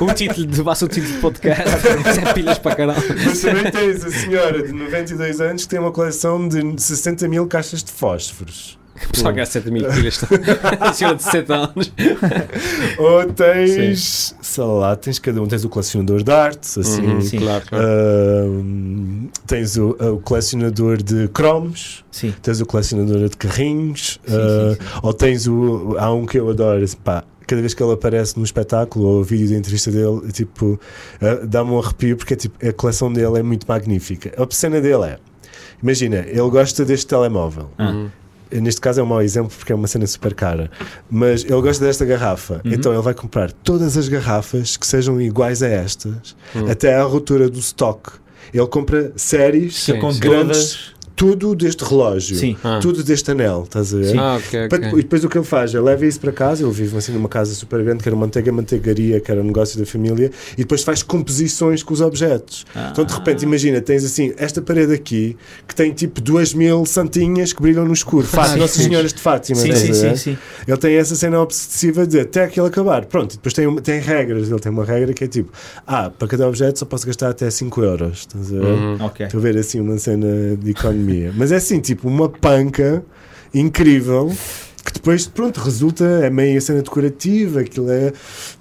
[0.00, 1.64] O título de, passa o título de podcast.
[2.10, 3.02] Isso é pilhas para caramba.
[3.24, 7.46] Mas também tens a senhora de 92 anos que tem uma coleção de 60 mil
[7.46, 8.78] caixas de fósforos.
[9.14, 10.20] Só que há 7 mil pilhas.
[10.80, 11.92] A senhora de 7 anos.
[12.98, 17.02] Ou tens, sei lá, tens cada um, tens o colecionador de arte, assim.
[17.06, 17.38] Uhum, sim.
[17.38, 17.84] Claro, claro.
[17.86, 22.34] Ahm, tens o, o colecionador de cromos, Sim.
[22.42, 24.98] tens o colecionador de carrinhos, Sim, sim, sim.
[25.02, 25.96] ou tens o.
[25.98, 29.20] Há um que eu adoro, assim, pá, cada vez que ele aparece no espetáculo ou
[29.20, 30.78] o vídeo da entrevista dele, é tipo,
[31.20, 34.32] ah, dá-me um arrepio porque é, tipo, a coleção dele é muito magnífica.
[34.40, 35.18] A cena dele é.
[35.82, 37.70] Imagina, ele gosta deste telemóvel.
[37.78, 37.90] Ah.
[37.90, 38.10] Uhum.
[38.60, 40.70] Neste caso é um mau exemplo porque é uma cena super cara.
[41.10, 42.60] Mas ele gosta desta garrafa.
[42.64, 42.72] Uhum.
[42.72, 46.70] Então ele vai comprar todas as garrafas que sejam iguais a estas, Uhum.
[46.70, 48.10] até à ruptura do stock.
[48.52, 49.98] Ele compra séries, sim.
[50.18, 52.56] grandes, tudo deste relógio, Sim.
[52.64, 52.78] Ah.
[52.80, 54.18] tudo deste anel, estás a ver?
[54.18, 54.98] Ah, ok, Para- ok.
[54.98, 55.72] E depois o que ele faz?
[55.74, 58.50] Ele leva isso para casa, ele vive assim numa casa super grande, que era manteiga,
[58.52, 62.64] manteigaria, que era um negócio da família, e depois faz composições com os objetos.
[62.74, 62.88] Ah.
[62.92, 65.36] Então de repente, imagina, tens assim, esta parede aqui,
[65.66, 68.26] que tem tipo duas mil santinhas que brilham no escuro.
[68.26, 68.84] Fátima, sim, Nossas sim.
[68.84, 69.60] Senhoras de Fátima.
[69.60, 70.38] Sim, sim, sim, sim.
[70.66, 73.04] Ele tem essa cena obsessiva de até aquilo acabar.
[73.06, 74.48] Pronto, e depois tem, tem regras.
[74.50, 75.50] Ele tem uma regra que é tipo:
[75.86, 78.18] ah, para cada objeto só posso gastar até 5 euros.
[78.20, 78.64] Estás a ver?
[78.64, 78.96] Uhum.
[79.00, 79.26] Ok.
[79.26, 80.72] Estou a ver assim uma cena de
[81.02, 81.32] economia.
[81.36, 83.04] Mas é assim, tipo, uma panca
[83.52, 84.30] incrível
[84.84, 88.12] que depois, pronto, resulta, é meio a cena decorativa, aquilo é.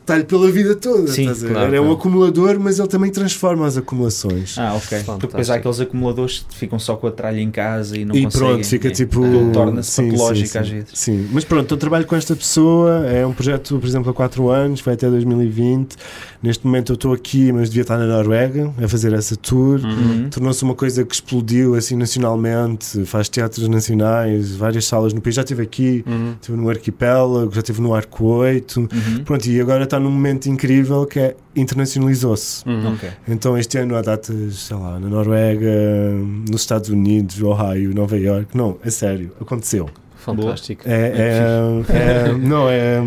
[0.01, 1.07] Está-lhe pela vida toda.
[1.07, 1.53] Sim, estás a ver?
[1.53, 1.99] claro, é um claro.
[1.99, 4.57] acumulador, mas ele também transforma as acumulações.
[4.57, 5.03] Ah, ok.
[5.05, 8.15] Porque depois há aqueles acumuladores que ficam só com a tralha em casa e não
[8.15, 8.47] e conseguem.
[8.49, 8.91] pronto, fica é.
[8.91, 9.23] tipo.
[9.23, 10.73] Aquilo Torna-se Sim, patológico às sim.
[10.73, 10.89] vezes.
[10.93, 13.05] Sim, mas pronto, eu trabalho com esta pessoa.
[13.07, 15.95] É um projeto, por exemplo, há 4 anos, vai até 2020.
[16.41, 19.79] Neste momento eu estou aqui, mas devia estar na Noruega a fazer essa tour.
[19.79, 20.27] Uhum.
[20.29, 23.05] Tornou-se uma coisa que explodiu assim nacionalmente.
[23.05, 25.35] Faz teatros nacionais, várias salas no país.
[25.35, 26.33] Já estive aqui, Uhum.
[26.41, 28.79] estive no Arquipélago, já estive no Arco 8.
[28.79, 29.23] Uhum.
[29.23, 32.67] Pronto, e agora está num momento incrível que é internacionalizou-se.
[32.67, 32.93] Uhum.
[32.93, 33.09] Ok.
[33.27, 35.69] Então este ano há datas, sei lá, na Noruega,
[36.49, 38.55] nos Estados Unidos, Ohio, Nova York.
[38.55, 39.89] Não, é sério, aconteceu.
[40.15, 40.83] Fantástico.
[40.85, 43.01] É, é, é- não, é,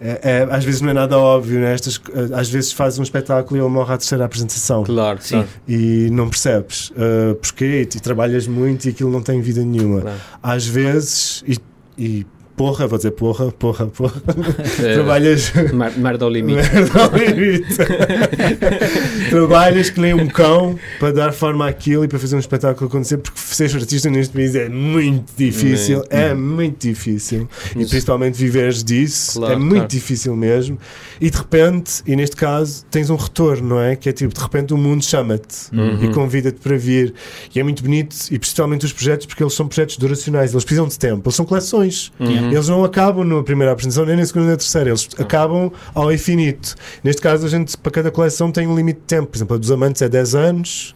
[0.00, 1.74] é- é- Às vezes não é nada óbvio, né?
[1.74, 2.00] Estas,
[2.32, 5.36] às vezes fazes um espetáculo e ele morre à terceira apresentação Claro, Sim.
[5.36, 5.48] claro.
[5.68, 10.00] e não percebes uh, porquê e, trabalhas muito e aquilo não tem vida nenhuma.
[10.00, 10.16] claro.
[10.42, 11.58] Às vezes, e,
[11.98, 12.26] e
[12.62, 14.22] porra, vou dizer porra, porra, porra,
[14.80, 15.52] É, trabalhas.
[15.96, 16.60] Merda ao limite.
[16.72, 17.74] Merda ao limite.
[19.30, 23.18] Trabalhas que nem um cão para dar forma àquilo e para fazer um espetáculo acontecer,
[23.18, 26.12] porque ser artista neste país é muito difícil, Muito.
[26.12, 27.48] é muito difícil.
[27.72, 29.88] E principalmente viveres disso Claro, é muito claro.
[29.88, 30.78] difícil mesmo.
[31.20, 33.96] E de repente, e neste caso, tens um retorno, não é?
[33.96, 35.42] Que é tipo, de repente o mundo chama-te
[35.72, 36.04] Uhum.
[36.04, 37.12] e convida-te para vir.
[37.54, 40.86] E é muito bonito, e principalmente os projetos, porque eles são projetos duracionais, eles precisam
[40.86, 42.12] de tempo, eles são coleções.
[42.20, 42.51] Uhum.
[42.52, 46.12] Eles não acabam na primeira apresentação, nem na segunda nem na terceira, eles acabam ao
[46.12, 46.74] infinito.
[47.02, 49.28] Neste caso, a gente, para cada coleção, tem um limite de tempo.
[49.30, 50.94] Por exemplo, a dos amantes é 10 anos.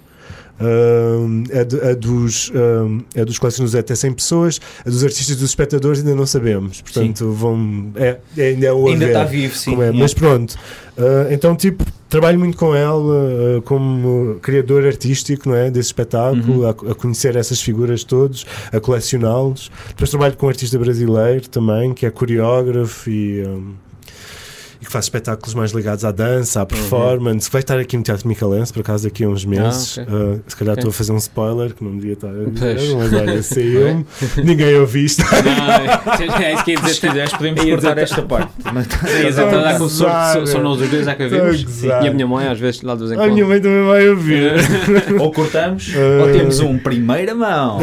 [0.58, 2.50] A, de- a dos,
[3.20, 6.26] a dos colecionadores é até 100 pessoas, a dos artistas e dos espectadores ainda não
[6.26, 9.80] sabemos, portanto, vão, é, é- ainda é o Ainda está vivo, sim.
[9.82, 9.92] é.
[9.92, 10.56] Mas pronto,
[10.98, 15.70] Ah, então, tipo, trabalho muito com ela ah, como criador artístico, não é?
[15.70, 16.66] Desse espetáculo, Uhum.
[16.66, 19.70] a, a conhecer essas figuras todos, a colecioná-los.
[19.88, 23.42] Depois trabalho com um artista brasileiro também, que é coreógrafo e.
[23.46, 23.72] hum,
[24.86, 28.02] e que faz espetáculos mais ligados à dança, à performance, que vai estar aqui no
[28.02, 29.96] Teatro Micalense, por acaso daqui a uns meses.
[29.98, 30.04] Uhum.
[30.08, 30.26] Ah, ok.
[30.36, 30.80] Uh, se calhar Ok.
[30.82, 34.06] estou a fazer um spoiler que não devia estar a dizer, mas olha, saiu-me.
[34.44, 35.22] Ninguém ouviu isto.
[35.22, 37.08] Não, é isso que ia Se dizer.
[37.08, 38.52] quiseres, podemos Ia cortar esta parte.
[39.26, 42.04] Exato, Estou a dá com sorte, só- nós os dois é que gozar.
[42.04, 44.08] E a minha mãe, às vezes, lá de vez em A minha mãe também vai
[44.08, 44.52] ouvir.
[45.18, 47.78] ou cortamos, Uh, ou temos um primeira mão.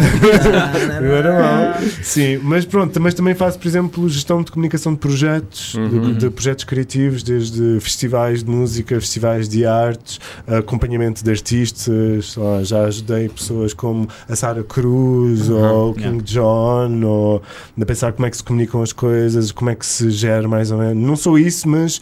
[0.98, 1.74] Primeira mão.
[2.02, 6.14] Sim, mas pronto, mas também faço, por exemplo, gestão de comunicação de projetos, de- Uhum.
[6.14, 6.93] de, projetos criativos,
[7.24, 12.36] desde festivais de música, festivais de artes, acompanhamento de artistas.
[12.36, 15.64] lá, já ajudei pessoas como a Sara Cruz Uhum.
[15.74, 17.42] ou o King John, ou
[17.80, 20.72] a pensar como é que se comunicam as coisas, como é que se gera mais
[20.72, 21.02] ou menos.
[21.04, 22.00] Não sou isso, mas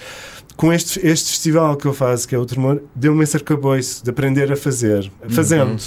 [0.55, 4.09] com este, este festival que eu faço, que é o Tremor, deu-me esse arcabouço de
[4.09, 5.81] aprender a fazer, fazendo.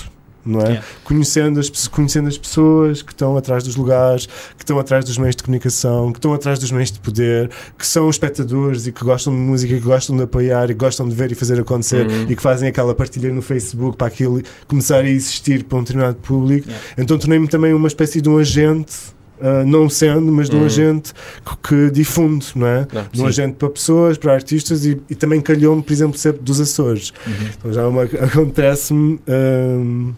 [0.47, 0.65] Não é?
[0.65, 0.85] Yeah.
[1.05, 5.35] conhecendo, as, conhecendo as pessoas que estão atrás dos lugares, que estão atrás dos meios
[5.37, 9.33] de comunicação, que estão atrás dos meios de poder, que são espectadores e que gostam
[9.33, 12.27] de música, que gostam de apoiar e que gostam de ver e fazer acontecer Uhum.
[12.29, 16.17] e que fazem aquela partilha no Facebook para aquilo começar a existir para um determinado
[16.17, 16.69] público.
[16.69, 16.87] Yeah.
[16.99, 18.93] Então tornei-me também uma espécie de um agente.
[19.41, 20.67] ah, não sendo, mas de um Uhum.
[20.67, 21.13] agente
[21.45, 22.85] que, que difunde, não é?
[22.85, 23.29] Claro, De um sim.
[23.29, 27.13] agente para pessoas, para artistas e, e também calhou-me, por exemplo, ser dos Açores.
[27.27, 27.33] Uhum.
[27.59, 29.19] Então já uma- acontece-me.
[29.29, 30.13] hum,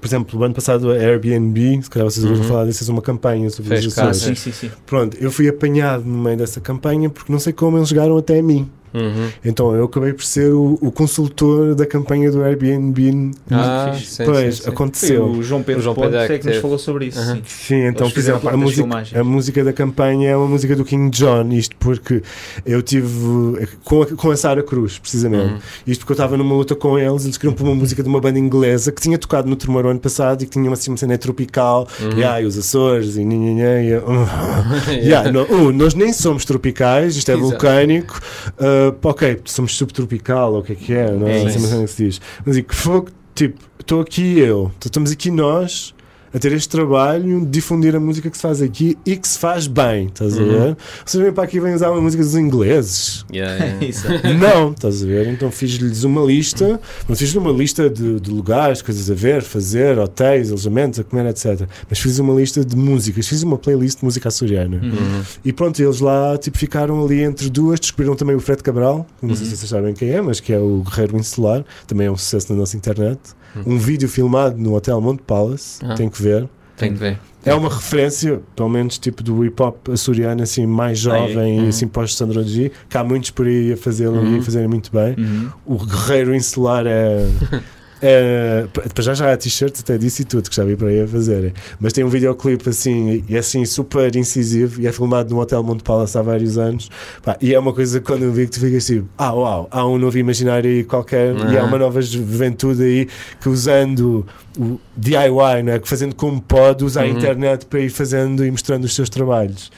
[0.00, 2.48] por exemplo, o ano passado a Airbnb, se calhar vocês ouviram Uhum.
[2.48, 3.84] falar disso, fez uma campanha sobre Fez
[4.14, 4.34] sim.
[4.34, 4.70] Sim, sim, sim.
[4.84, 8.40] Pronto, eu fui apanhado no meio dessa campanha porque não sei como eles chegaram até
[8.42, 8.68] mim.
[8.94, 9.28] Uhum.
[9.44, 13.30] Então eu acabei por ser o, o consultor da campanha do Airbnb.
[13.50, 14.70] Ah, sim, pois, sim, sim.
[14.70, 15.24] Aconteceu.
[15.26, 17.18] o João Pedro O João Pontes Pedro é é que que nos falou sobre isso.
[17.18, 17.34] Aham.
[17.36, 17.42] sim.
[17.46, 20.84] Sim, então, por fizeram exemplo, a música, a música da campanha é uma música do
[20.84, 22.22] King John, isto porque
[22.64, 25.52] eu tive com a, com a Sara Cruz, precisamente.
[25.54, 25.58] Uhum.
[25.86, 28.20] Isto porque eu estava numa luta com eles, eles queriam pôr uma música de uma
[28.20, 31.16] banda inglesa que tinha tocado no Tremor ano passado e que tinha assim, uma cena
[31.18, 32.18] tropical, Uhum.
[32.18, 33.90] e ai, os Açores, e nhanhanhã, e
[35.06, 37.48] Yeah, não, uh, nós nem somos tropicais, isto é Exato.
[37.50, 38.20] vulcânico,
[38.58, 41.32] uh, ok, somos subtropical, ou o que é que é, não é?
[41.42, 41.68] É Assim, uma isso.
[41.68, 42.20] cena que se diz.
[42.44, 45.94] Mas e que fogo, tipo, estou aqui eu, estamos aqui nós
[46.36, 49.38] a ter este trabalho de difundir a música que se faz aqui e que se
[49.38, 50.48] faz bem, estás a Uhum.
[50.48, 50.76] ver?
[51.04, 53.24] Vocês vêm para aqui e vêm usar uma música dos ingleses.
[53.32, 54.34] Yeah, yeah.
[54.38, 55.28] Não, estás a ver?
[55.28, 56.78] Então fiz-lhes uma lista,
[57.08, 61.26] mas fiz uma lista de, de lugares, coisas a ver, fazer, hotéis, alojamentos, a comer,
[61.30, 61.66] etc.
[61.88, 64.76] Mas fiz uma lista de músicas, fiz uma playlist de música açoriana.
[64.82, 65.22] Uhum.
[65.42, 69.24] E pronto, eles lá tipo, ficaram ali entre duas, descobriram também o Fred Cabral, que
[69.26, 69.50] não sei Uhum.
[69.52, 72.52] se vocês sabem quem é, mas que é o Guerreiro Insular, também é um sucesso
[72.52, 73.18] na nossa internet.
[73.54, 73.74] Uhum.
[73.74, 75.94] Um vídeo filmado no Hotel Monte Palace, Ah.
[75.94, 76.48] tem que ver.
[76.76, 77.18] Tem que ver.
[77.44, 81.66] É uma referência, pelo menos, tipo do hip hop açoriano, assim, mais jovem Uhum.
[81.66, 84.36] e assim pós Sandro G, que há muitos por aí a fazê-lo Uhum.
[84.36, 85.14] e a fazerem muito bem.
[85.16, 85.48] Uhum.
[85.64, 87.24] O Guerreiro Insular é.
[88.02, 91.00] é para já já há t-shirts até disso e tudo que já vi para aí
[91.00, 91.52] a fazerem.
[91.80, 95.62] Mas tem um videoclipe assim, e é assim super incisivo e é filmado no Hotel
[95.62, 96.90] Monte Palace há vários anos.
[97.22, 99.68] Pá, e é uma coisa que quando eu vi que tu ficas tipo, ah, uau,
[99.70, 101.68] há um novo imaginário aí qualquer e há Uhum.
[101.68, 103.08] uma nova juventude aí
[103.40, 104.26] que usando
[104.58, 105.78] o DIY, não é?
[105.78, 107.10] que fazendo como pode, usa a Uhum.
[107.10, 109.70] internet para ir fazendo e mostrando os seus trabalhos.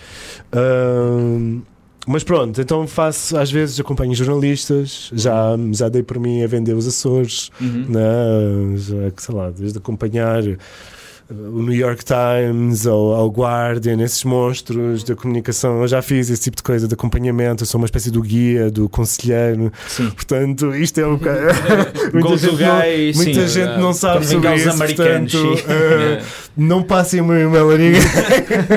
[0.53, 1.61] Ahm,
[2.09, 6.75] mas pronto, então faço, às vezes acompanho jornalistas, já, já dei por mim a vender
[6.75, 7.87] os Açores, Uhum.
[7.89, 8.77] né?
[8.77, 10.57] já, sei lá, desde acompanhar uh,
[11.31, 16.43] o New York Times ou ao Guardian, esses monstros da comunicação, eu já fiz esse
[16.43, 20.09] tipo de coisa de acompanhamento, eu sou uma espécie do guia, do conselheiro, Sim.
[20.11, 21.39] portanto, isto é um bocado.
[22.15, 23.25] muita gente, não, guy, sim.
[23.25, 26.48] muita gente não sabe Quando vem sobre isso, portanto, uh.
[26.59, 27.69] não passem o meu e-mail.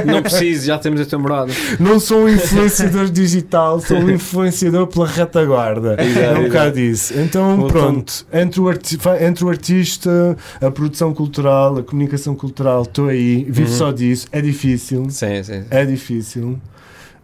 [0.05, 1.51] Não preciso, já temos a tua morada.
[1.79, 5.95] Não sou um influenciador digital, sou um influenciador pela retaguarda.
[5.95, 7.13] é um bocado isso.
[7.19, 7.71] Então, Voltando.
[7.73, 8.71] pronto, entre o,
[9.19, 13.77] entre o artista, a produção cultural, a comunicação cultural, estou aí, vivo Uhum.
[13.77, 14.27] só disso.
[14.32, 15.63] É difícil, Sim, sim.
[15.69, 16.59] é difícil.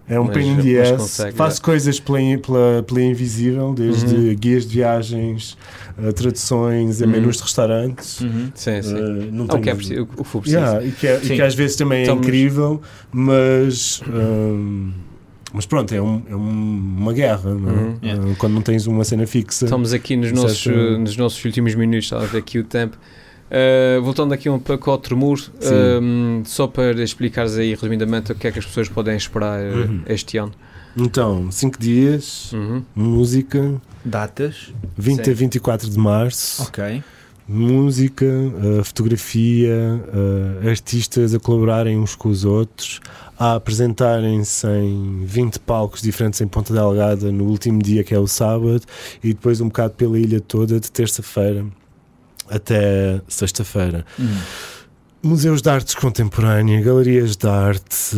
[0.09, 0.91] É um Mas- pain in the ass.
[1.01, 4.35] consegue, Faço coisas pela, pela, pela invisível, desde Uhum.
[4.35, 5.57] guias de viagens,
[5.97, 7.11] a traduções, a Uhum.
[7.11, 8.21] menus de restaurantes.
[8.21, 8.49] Uhum.
[8.55, 8.93] Sim, sim.
[8.95, 10.61] Uh, não É o que é preciso, o que for preciso.
[10.63, 12.81] Yeah, e, que é- e que às vezes também é Estamos- incrível,
[13.11, 14.01] mas.
[14.07, 14.91] hum,
[15.53, 17.73] mas pronto, é, um- é um- uma guerra, não é?
[17.73, 17.97] Uhum.
[18.03, 18.23] Yeah.
[18.29, 19.65] Uh, Quando não tens uma cena fixa.
[19.65, 22.97] Estamos aqui nos nossos, uh, nos nossos últimos minutos, estava a ver aqui o tempo.
[23.49, 25.39] Uh, voltando aqui um pouco ao tremor,
[26.01, 29.77] um, só para explicares aí resumidamente o que é que as pessoas podem esperar uh,
[29.87, 30.01] Uhum.
[30.07, 30.51] este ano.
[30.97, 32.83] Então, 5 dias, Uhum.
[32.95, 34.73] música, Datas.
[34.97, 35.31] 20 Sim.
[35.31, 37.01] a 24 de março, Ok.
[37.47, 40.01] música, uh, fotografia,
[40.63, 42.99] uh, artistas a colaborarem uns com os outros,
[43.39, 48.27] a apresentarem-se em 20 palcos diferentes em Ponta Delgada no último dia que é o
[48.27, 48.81] sábado
[49.23, 51.65] e depois um bocado pela ilha toda de terça-feira
[52.49, 54.05] até sexta-feira.
[54.17, 54.37] Uhum.
[55.23, 58.15] museus de artes contemporânea, galerias de arte,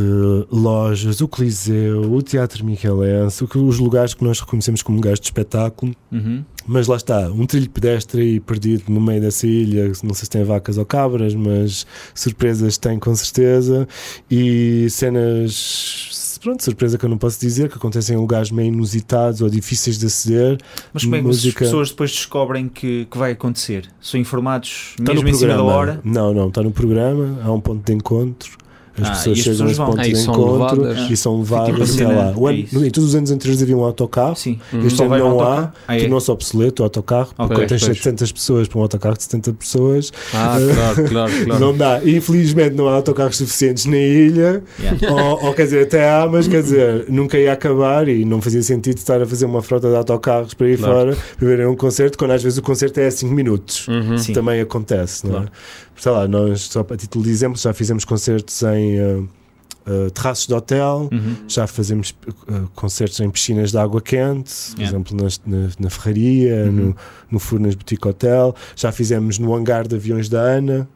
[0.51, 5.95] lojas, o Coliseu, o Teatro Michelense, os lugares que nós reconhecemos como lugares de espetáculo.
[6.11, 6.43] Uhum.
[6.67, 10.29] Mas lá está, um trilho pedestre aí perdido no meio dessa ilha, não sei se
[10.29, 13.87] tem vacas ou cabras, mas surpresas tem com certeza.
[14.29, 19.41] E cenas, pronto, surpresa que eu não posso dizer, que acontecem em lugares meio inusitados
[19.41, 20.57] ou difíceis de aceder.
[20.93, 23.89] Mas como é que Música- as pessoas depois descobrem que, que vai acontecer?
[24.01, 25.77] São informados Está mesmo no em cima da programa.
[25.79, 26.01] hora?
[26.03, 28.57] Não, não, está no programa, há um ponto de encontro.
[29.01, 31.09] As Ah, pessoas as chegam a esse ponto de encontro levadas.
[31.11, 32.33] e são Tipo levadas a até lá.
[32.35, 34.35] O é ano- em todos os anos anteriores havia um autocarro.
[34.35, 34.59] Sim.
[34.73, 34.85] Uhum.
[34.85, 35.71] Este Só ano não há?
[35.87, 35.99] Ah, é?
[36.01, 37.97] tornou-se obsoleto o autocarro, porque tens pois.
[37.97, 41.59] 700 pessoas para um autocarro de 70 pessoas, Ah, claro, claro, claro.
[41.59, 42.01] não dá.
[42.03, 45.11] Infelizmente não há autocarros suficientes na ilha, Yeah.
[45.13, 48.61] ou, ou quer dizer, até há, mas quer dizer, nunca ia acabar e não fazia
[48.63, 50.93] sentido estar a fazer uma frota de autocarros para ir Claro.
[51.13, 53.87] fora para verem um concerto, quando às vezes o concerto é 5 minutos.
[53.87, 54.15] Uhum.
[54.33, 55.35] Também acontece, não é?
[55.37, 55.51] Claro.
[55.97, 59.27] Sei lá, nós, só a título de exemplo, já fizemos concertos em uh,
[59.87, 61.35] uh, terraços de hotel, Uhum.
[61.47, 62.15] já fazemos
[62.47, 64.87] uh, concertos em piscinas de água quente, por Yeah.
[64.97, 66.71] exemplo, nas- na, na Ferraria, Uhum.
[66.71, 66.95] no,
[67.31, 70.87] no Furnas Boutique Hotel, já fizemos no hangar de aviões da ANA,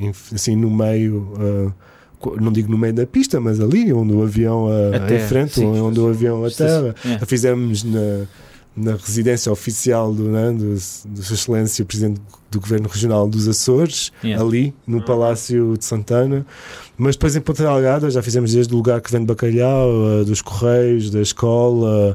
[0.00, 1.28] em- assim no meio.
[2.40, 5.52] não digo no meio da pista, mas ali onde o avião uh, Até, em frente,
[5.54, 5.66] sim.
[5.66, 6.42] onde o avião.
[6.48, 8.24] Já fizemos na,
[8.76, 12.20] na residência oficial do, né, do, do Sua Excelência, o Presidente
[12.50, 14.44] do Governo Regional dos Açores, Yeah.
[14.44, 16.44] ali no Palácio de Santana.
[16.98, 19.88] Mas depois em Ponta Delgada já fizemos desde o lugar que vende bacalhau,
[20.20, 22.14] eh, dos Correios, da escola.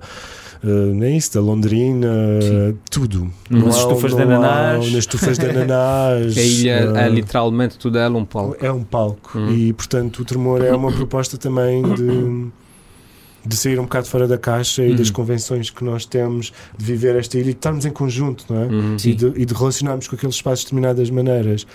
[0.64, 2.08] eh, nem isso, da Londrina,
[2.40, 2.78] Sim.
[2.92, 3.32] tudo.
[3.50, 4.86] Nas Não há- estufas de não há- ananás.
[4.86, 6.38] Nas estufas de ananás.
[6.38, 8.56] A ilha é eh, literalmente tudo ela um palco.
[8.64, 9.52] é um palco Hum.
[9.52, 12.48] e portanto o Tremor é uma proposta também de,
[13.46, 14.96] de sair um bocado fora da caixa e Uhum.
[14.98, 18.62] das convenções que nós temos de viver esta ilha e de estarmos em conjunto, não
[18.62, 18.66] é?
[18.68, 18.98] Uhum.
[19.04, 21.66] E de, e de relacionarmos com aqueles espaços de determinadas maneiras,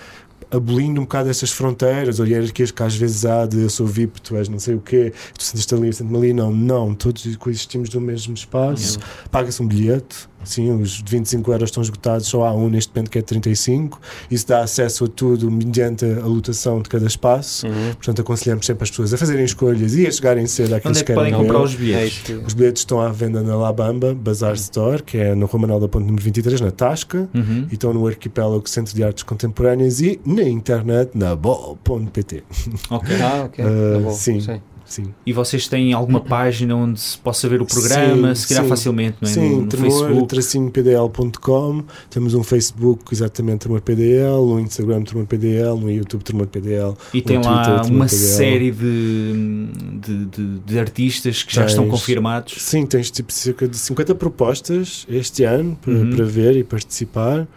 [0.49, 4.21] abolindo um bocado essas fronteiras ou hierarquias que às vezes há de eu sou VIP,
[4.21, 6.33] tu és não sei o quê, tu sentes-te ali, eu sento-me ali.
[6.33, 8.97] Não, não, todos coexistimos no mesmo espaço,
[9.29, 10.29] paga-se um bilhete.
[10.49, 13.99] Sim, os de 25 euros estão esgotados, só há um neste momento que é 35.
[14.31, 17.67] Isso dá acesso a tudo mediante a lotação de cada espaço.
[17.67, 17.93] Uhum.
[17.95, 21.03] Portanto, aconselhamos sempre as pessoas a fazerem escolhas e a chegarem cedo àqueles Onde é
[21.03, 21.51] que que podem querem ver.
[21.53, 22.23] comprar os bilhetes?
[22.45, 26.05] Os bilhetes estão à venda na Labamba Bazar Store, que é no Romanel da Ponte
[26.05, 27.67] número 23, na Tasca, Uhum.
[27.69, 32.43] e estão no Arquipélago Centro de Artes Contemporâneas e na internet na bol.pt.
[32.89, 33.15] Ok.
[33.21, 33.63] Ah, ok.
[33.65, 34.39] Uh, Tá bom, sim.
[34.39, 34.61] sim.
[34.87, 38.63] Sim, E vocês têm alguma página onde se possa ver o programa, Sim, se calhar
[38.63, 38.69] sim.
[38.69, 39.33] facilmente, não é?
[39.33, 45.71] sim no, no tremor, pdl.com, temos um Facebook exatamente Tremor PDL, um Instagram Tremor PDL,
[45.73, 46.93] um YouTube Tremor PDL.
[47.13, 48.17] E tem no lá Twitter, uma PDL.
[48.21, 49.67] série de,
[49.99, 51.71] de, de- de artistas que já Tens.
[51.71, 52.53] estão confirmados.
[52.59, 56.15] Sim, tens tipo cerca de 50 propostas este ano para, Uhum.
[56.15, 57.47] para ver e participar.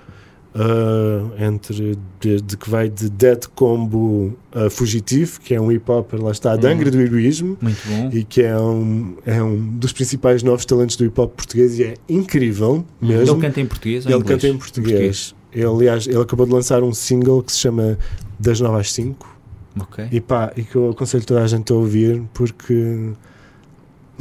[0.53, 6.13] Uh, entre desde que vai de Dead Combo a Fugitivo, que é um hip hop,
[6.15, 6.73] lá está, de Uhum.
[6.73, 8.11] Angra do Heroísmo, Muito bom.
[8.13, 11.85] e que é um, é um dos principais novos talentos do hip hop português e
[11.85, 13.41] é incrível Ele mesmo.
[13.41, 14.41] canta em português ou Ele inglês?
[14.43, 15.35] canta em português.
[15.53, 17.97] Ele, aliás, ele acabou de lançar um single que se chama
[18.39, 19.39] Das 9 às 5
[19.81, 20.05] Ok.
[20.11, 23.11] e pá, e que eu aconselho toda a gente a ouvir porque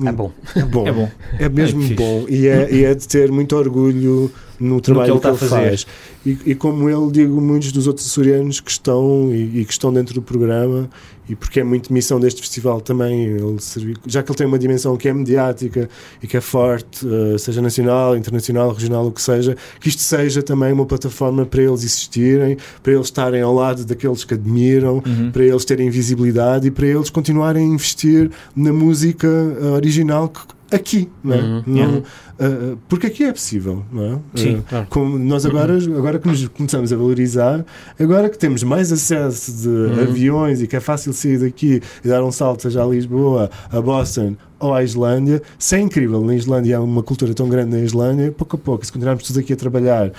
[0.07, 0.31] É bom.
[0.55, 0.87] é bom.
[0.87, 1.11] É bom.
[1.39, 5.19] É mesmo É bom e é, e é de ter muito orgulho no trabalho ele
[5.19, 5.69] que ele, está a fazer.
[5.69, 5.87] faz.
[6.25, 9.91] E, e como ele, digo, muitos dos outros açorianos que estão e, e que estão
[9.93, 10.89] dentro do programa,
[11.29, 14.57] e porque é muito missão deste festival também, ele servir, já que ele tem uma
[14.59, 15.87] dimensão que é mediática
[16.23, 20.41] e que é forte, eh, seja nacional, internacional, regional, o que seja, que isto seja
[20.41, 25.31] também uma plataforma para eles existirem, para eles estarem ao lado daqueles que admiram, Uhum.
[25.31, 30.58] para eles terem visibilidade e para eles continuarem a investir na música eh, original que-
[30.71, 31.39] aqui, não é?
[31.41, 31.63] Uhum.
[31.65, 32.03] Não-
[32.39, 34.19] eh, porque aqui é possível, não é?
[34.35, 34.87] Sim, Eh, claro.
[34.89, 37.65] como nós agora, agora que nos começamos a valorizar,
[37.99, 40.01] agora que temos mais acesso de Uhum.
[40.01, 43.81] aviões e que é fácil sair daqui e dar um salto seja a Lisboa, a
[43.81, 46.21] Boston ou à Islândia, isso é incrível.
[46.23, 49.37] Na Islândia há uma cultura tão grande na Islândia, pouco a pouco, se continuarmos todos
[49.37, 50.11] aqui a trabalhar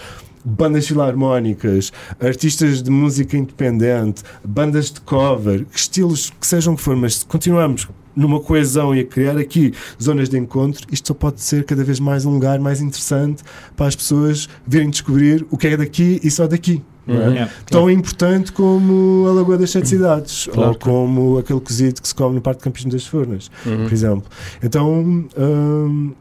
[0.42, 7.16] bandas filarmónicas, artistas de música independente, bandas de cover, estilos que sejam que for, mas
[7.16, 7.86] se continuarmos
[8.20, 11.98] numa coesão e a criar aqui zonas de encontro, isto só pode ser cada vez
[11.98, 13.42] mais um lugar mais interessante
[13.76, 16.82] para as pessoas virem descobrir o que é daqui e só daqui.
[17.06, 17.18] não é?
[17.26, 17.32] Uhum.
[17.32, 17.52] Yeah.
[17.66, 20.70] Tão importante como a Lagoa das Sete Cidades Claro.
[20.70, 23.84] ou como aquele cozido que se come no Parque de Campismo das Furnas Uhum.
[23.84, 24.24] por exemplo.
[24.62, 26.12] Então, hum,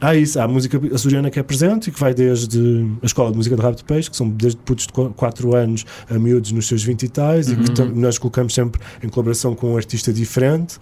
[0.00, 2.58] há isso, há a música açoriana que é presente e que vai desde
[3.02, 5.84] a Escola de Música de Rabo de Peixe, que são desde putos de 4 anos
[6.10, 7.92] a miúdos nos seus 20 e tais, e que Uhum.
[7.94, 10.78] nós colocamos sempre em colaboração com um artista diferente.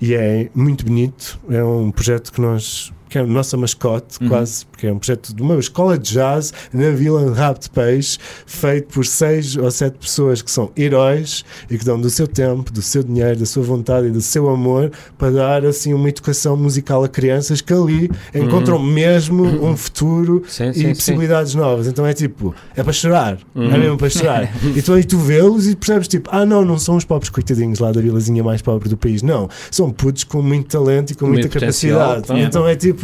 [0.00, 4.28] E é muito bonito, é um projeto que nós que é a nossa mascote, uhum.
[4.28, 7.70] quase, porque é um projeto de uma escola de jazz na Vila de Rabo de
[7.70, 12.26] Peixe, feito por seis ou sete pessoas que são heróis e que dão do seu
[12.26, 16.08] tempo, do seu dinheiro, da sua vontade e do seu amor para dar assim uma
[16.08, 18.82] educação musical a crianças que ali encontram uhum.
[18.82, 19.70] mesmo uhum.
[19.70, 21.58] um futuro sim, sim, e possibilidades sim.
[21.58, 21.86] novas.
[21.86, 23.70] Então é tipo, é para chorar, é uhum.
[23.70, 24.50] é mesmo para chorar.
[24.74, 27.78] e tu aí tu vê-los e percebes tipo, ah não, não são os pobres coitadinhos
[27.78, 31.26] lá da vilazinha mais pobre do país, não, são putos com muito talento e com
[31.26, 32.26] muita capacidade.
[32.40, 32.95] Então é tipo,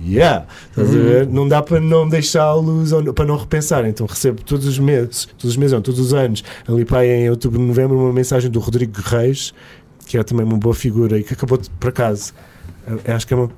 [0.00, 1.00] yeah, estás uhum.
[1.00, 1.26] a ver?
[1.26, 3.86] Não dá para não deixá-los, para não repensar.
[3.86, 7.10] Então recebo todos os meses, todos os meses, não, todos os anos, ali para aí
[7.10, 9.52] em outubro, novembro, uma mensagem do Rodrigo Reis,
[10.06, 12.32] que é também uma boa figura e que acabou de, por acaso
[13.06, 13.50] acho que é uma,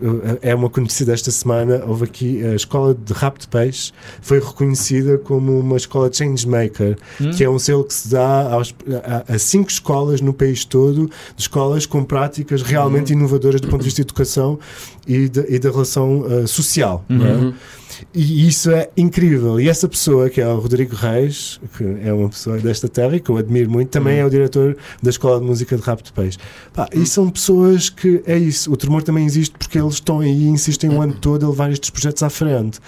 [0.42, 1.82] é uma conhecida esta semana.
[1.86, 7.30] Houve aqui a escola de rap de peixe, foi reconhecida como uma escola changemaker, hum.
[7.30, 8.74] que é um selo que se dá aos,
[9.04, 13.18] a, a, cinco escolas no país todo, de escolas com práticas realmente hum.
[13.18, 14.58] inovadoras do ponto de vista de educação
[15.06, 17.04] e, de, e da relação uh, social.
[17.08, 17.14] É?
[17.14, 17.54] Uhum.
[18.14, 19.60] E isso é incrível.
[19.60, 23.20] E essa pessoa, que é o Rodrigo Reis, que é uma pessoa desta terra e
[23.20, 24.20] que eu admiro muito, também uhum.
[24.20, 26.38] é o diretor da Escola de Música de Rap de Peixe.
[26.72, 28.72] Pá, E são pessoas que é isso.
[28.72, 31.70] O tremor também existe porque eles estão aí e insistem o ano todo a levar
[31.70, 32.78] estes projetos à frente.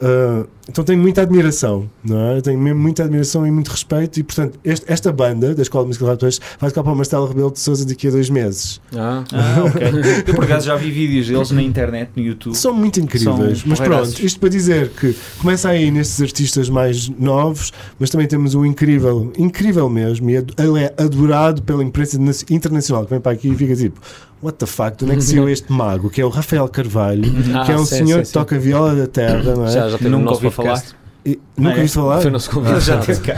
[0.00, 2.40] Uh, então tenho muita admiração, não é?
[2.40, 4.18] Tenho mesmo muita admiração e muito respeito.
[4.18, 6.82] E portanto, este, esta banda da Escola de Música de Rap de Peixe vai tocar
[6.82, 8.80] para o Marcelo Rebelo de Souza daqui a dois meses.
[8.96, 9.82] Ah, ah ok.
[10.26, 12.54] eu por acaso já vi vídeos deles na internet, no YouTube.
[12.54, 13.58] São muito incríveis.
[13.58, 18.26] São mas pronto, isto para dizer que começa aí nestes artistas mais novos, mas também
[18.26, 22.18] temos o incrível, incrível mesmo, e ele é adorado pela imprensa
[22.50, 24.00] internacional que vem para aqui e fica tipo.
[24.44, 26.10] What the fuck, de onde é que saiu este mago?
[26.10, 27.24] Que é o Rafael Carvalho,
[27.54, 29.70] ah, que é um sim, senhor sim, que toca viola da terra, não é?
[29.70, 30.82] Já, já teve Nunca ouvi falar.
[31.24, 31.88] E, nunca ah, é?
[31.88, 32.20] falar?
[32.20, 32.80] Foi nosso convidado.
[32.82, 33.36] já teve cá.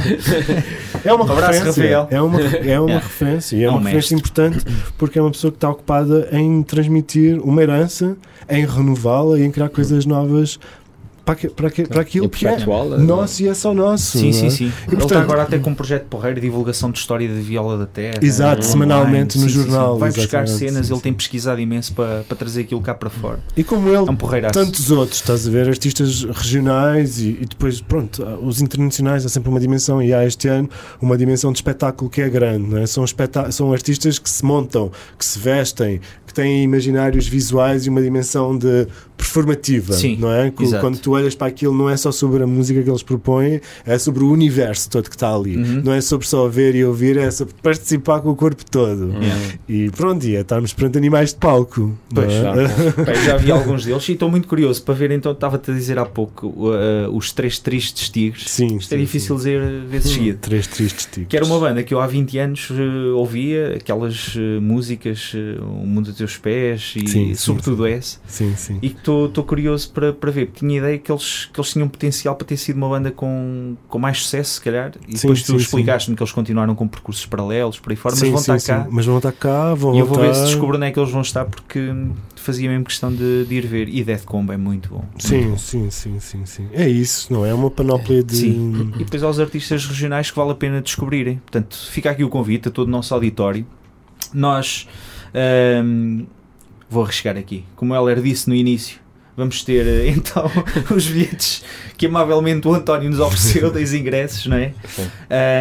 [1.04, 2.00] É uma um abraço, referência.
[2.00, 2.08] Rafael.
[2.10, 2.98] É uma, é uma yeah.
[3.06, 3.56] referência.
[3.56, 4.64] E é uma referência importante
[4.98, 8.16] porque é uma pessoa que está ocupada em transmitir uma herança,
[8.48, 10.58] em renová-la e em criar coisas novas
[11.26, 14.16] para, para, para aquilo que é, é nosso e é só nosso.
[14.16, 14.50] Sim, sim, é?
[14.50, 14.72] sim.
[14.88, 17.76] E, Ele está agora até com um projeto porreiro de divulgação de história da viola
[17.76, 18.20] da terra.
[18.22, 19.94] Exato, semanalmente no sim, jornal.
[19.94, 23.40] Sim, Vai buscar cenas, ele tem pesquisado imenso para, para trazer aquilo cá para fora.
[23.56, 24.16] E como ele, é um
[24.52, 29.50] tantos outros, estás a ver, artistas regionais e, e, depois, pronto, os internacionais há sempre
[29.50, 30.70] uma dimensão e há este ano
[31.02, 32.86] uma dimensão de espetáculo que é grande, não é?
[32.86, 33.04] São,
[33.50, 38.56] são artistas que se montam, que se vestem, que têm imaginários visuais e uma dimensão
[38.56, 40.52] de performativa, Sim, não é?
[40.60, 40.80] Exato.
[40.80, 43.98] Quando tu olhas para aquilo, não é só sobre a música que eles propõem, é
[43.98, 45.56] sobre o universo todo que está ali.
[45.56, 45.82] Uhum.
[45.84, 49.06] Não é sobre só ver e ouvir, é sobre participar com o corpo todo.
[49.06, 49.20] Uhum.
[49.68, 51.96] E pronto, e é estarmos perante animais de palco.
[52.14, 53.14] Pois, é?
[53.24, 55.10] já vi alguns deles e estou muito curioso para ver.
[55.10, 58.44] Então, estava-te a dizer há pouco uh, os Três Tristes Tigres.
[58.48, 59.38] Sim, Isto é sim, difícil sim.
[59.38, 60.38] dizer vezes seguido.
[60.40, 61.28] Três Tristes Tigres.
[61.28, 65.86] Que era uma banda que eu há 20 anos uh, ouvia, aquelas uh, músicas, O
[65.86, 68.18] Mundo dos Teus Pés e sim, sobretudo essa.
[68.26, 68.78] Sim, sim.
[68.82, 72.34] E estou curioso para, para ver, porque tinha ideia que eles, que eles tinham potencial
[72.34, 75.56] para ter sido uma banda com, com mais sucesso, se calhar, e sim, depois tu
[75.56, 78.86] explicaste-me que eles continuaram com percursos paralelos por aí fora, mas vão estar cá.
[78.90, 81.10] Mas vão estar cá, vão E eu vou ver se descubro onde é que eles
[81.10, 81.92] vão estar, porque
[82.46, 83.88] fazia mesmo questão de, de ir ver.
[83.88, 85.04] E Death Combo é muito bom.
[85.18, 85.58] Sim, muito bom.
[85.58, 86.68] sim, sim, sim, sim.
[86.72, 87.52] É isso, não é?
[87.52, 88.36] uma panóplia de.
[88.36, 88.92] Sim.
[88.94, 91.36] E depois aos artistas regionais que vale a pena descobrirem.
[91.38, 93.66] Portanto, fica aqui o convite a todo o nosso auditório.
[94.32, 94.88] Nós.
[95.34, 96.26] Um,
[96.88, 97.64] vou arriscar aqui.
[97.74, 98.98] Como o Heller disse no início,
[99.36, 100.50] vamos ter eh, então
[100.90, 101.62] os bilhetes
[101.96, 104.72] que amavelmente o António nos ofereceu, dois ingressos, não é?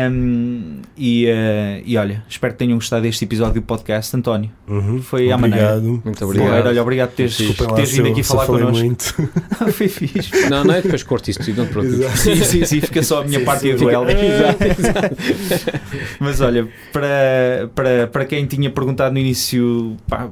[0.09, 4.51] Um, e, uh, e olha, espero que tenham gostado deste episódio do podcast, António.
[4.67, 5.01] Uhum.
[5.01, 5.79] Foi à maneira.
[5.79, 6.67] Muito obrigado.
[6.67, 8.83] olha, obrigado por teres, teres vindo aqui falar connosco.
[8.83, 9.15] Muito.
[9.71, 10.49] Foi fixe.
[10.49, 12.19] Não, não é depois corto isto tudo, não te preocupes.
[12.19, 14.17] Sim, sim, sim, fica só a minha sim, parte sim, e do Helder.
[16.19, 20.29] Mas olha, para, para, para quem tinha perguntado no início, pá,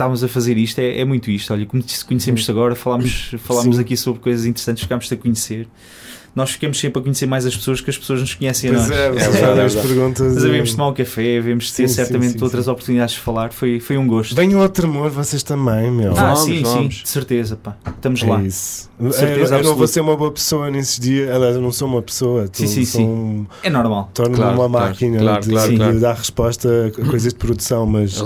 [0.00, 1.52] estávamos a fazer isto é, é muito isto.
[1.52, 5.68] Olha, como conhecemos agora, falámos, falámos aqui sobre coisas interessantes, ficámos a conhecer.
[6.34, 8.88] Nós ficamos sempre a conhecer mais as pessoas que as pessoas nos conhecem pois a
[8.88, 8.96] nós.
[8.96, 10.44] É, é, é, é, perguntas.
[10.44, 13.20] Mas de tomar um café, havemos de ter sim, certamente sim, sim, outras oportunidades de
[13.20, 13.52] falar.
[13.52, 14.36] Foi, foi um gosto.
[14.36, 16.12] Venham ao Tremor, vocês também, meu.
[16.12, 16.98] Ah, vamos, sim, vamos.
[16.98, 17.76] sim, de certeza, pá.
[17.84, 18.40] Estamos lá.
[18.42, 18.88] Isso.
[18.98, 21.28] De certeza eu, eu não vou ser uma boa pessoa nesses dias.
[21.28, 22.48] Aliás, eu não sou uma pessoa.
[22.52, 23.04] Sim, sim, sim.
[23.04, 24.08] Um, é normal.
[24.14, 27.84] Torno-me claro, uma máquina claro, de, claro, de, de, dar resposta a coisas de produção,
[27.86, 28.22] mas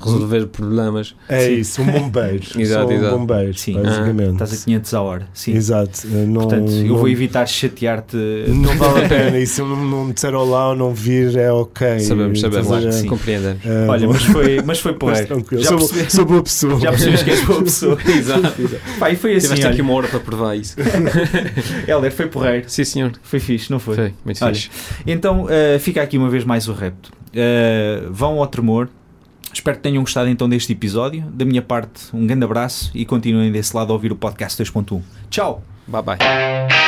[0.00, 1.14] resolver problemas.
[1.28, 1.54] É sim.
[1.54, 2.42] isso, um bombeiro.
[2.56, 3.74] exato, Sou um bombeiro, sim.
[3.74, 4.28] basicamente.
[4.28, 5.28] Ah, estás a 500 a hora.
[5.32, 5.52] Sim.
[5.54, 6.06] Exato.
[6.06, 8.16] Não, Portanto, eu não, vou evitar chatear-te.
[8.48, 9.38] Não vale a pena.
[9.38, 12.00] E se eu não, não me disser olá ou não vir, é ok.
[12.00, 12.66] Sabemos, sabemos.
[12.66, 13.06] Claro, sim.
[13.06, 13.64] Compreendemos.
[13.64, 15.44] É, Olha, mas foi, mas foi porreiro.
[15.52, 16.12] Já sou, percebi...
[16.12, 16.80] sou boa pessoa.
[16.80, 17.98] Já percebes que és boa pessoa.
[18.06, 18.52] Exato.
[18.98, 19.48] Pá, e foi assim.
[19.48, 20.76] Tiveste aqui uma hora para provar isso.
[21.86, 22.64] Helder, foi porreiro.
[22.68, 23.12] Sim, senhor.
[23.22, 23.94] Foi fixe, não foi?
[23.94, 24.70] Foi, muito Olha, fixe.
[25.06, 27.10] Então, uh, fica aqui uma vez mais o repto.
[27.28, 28.88] Uh, vão ao tremor
[29.56, 31.22] Espero que tenham gostado então deste episódio.
[31.30, 35.00] Da minha parte, um grande abraço e continuem desse lado a ouvir o podcast 2.1.
[35.30, 35.62] Tchau!
[35.88, 36.85] Bye bye.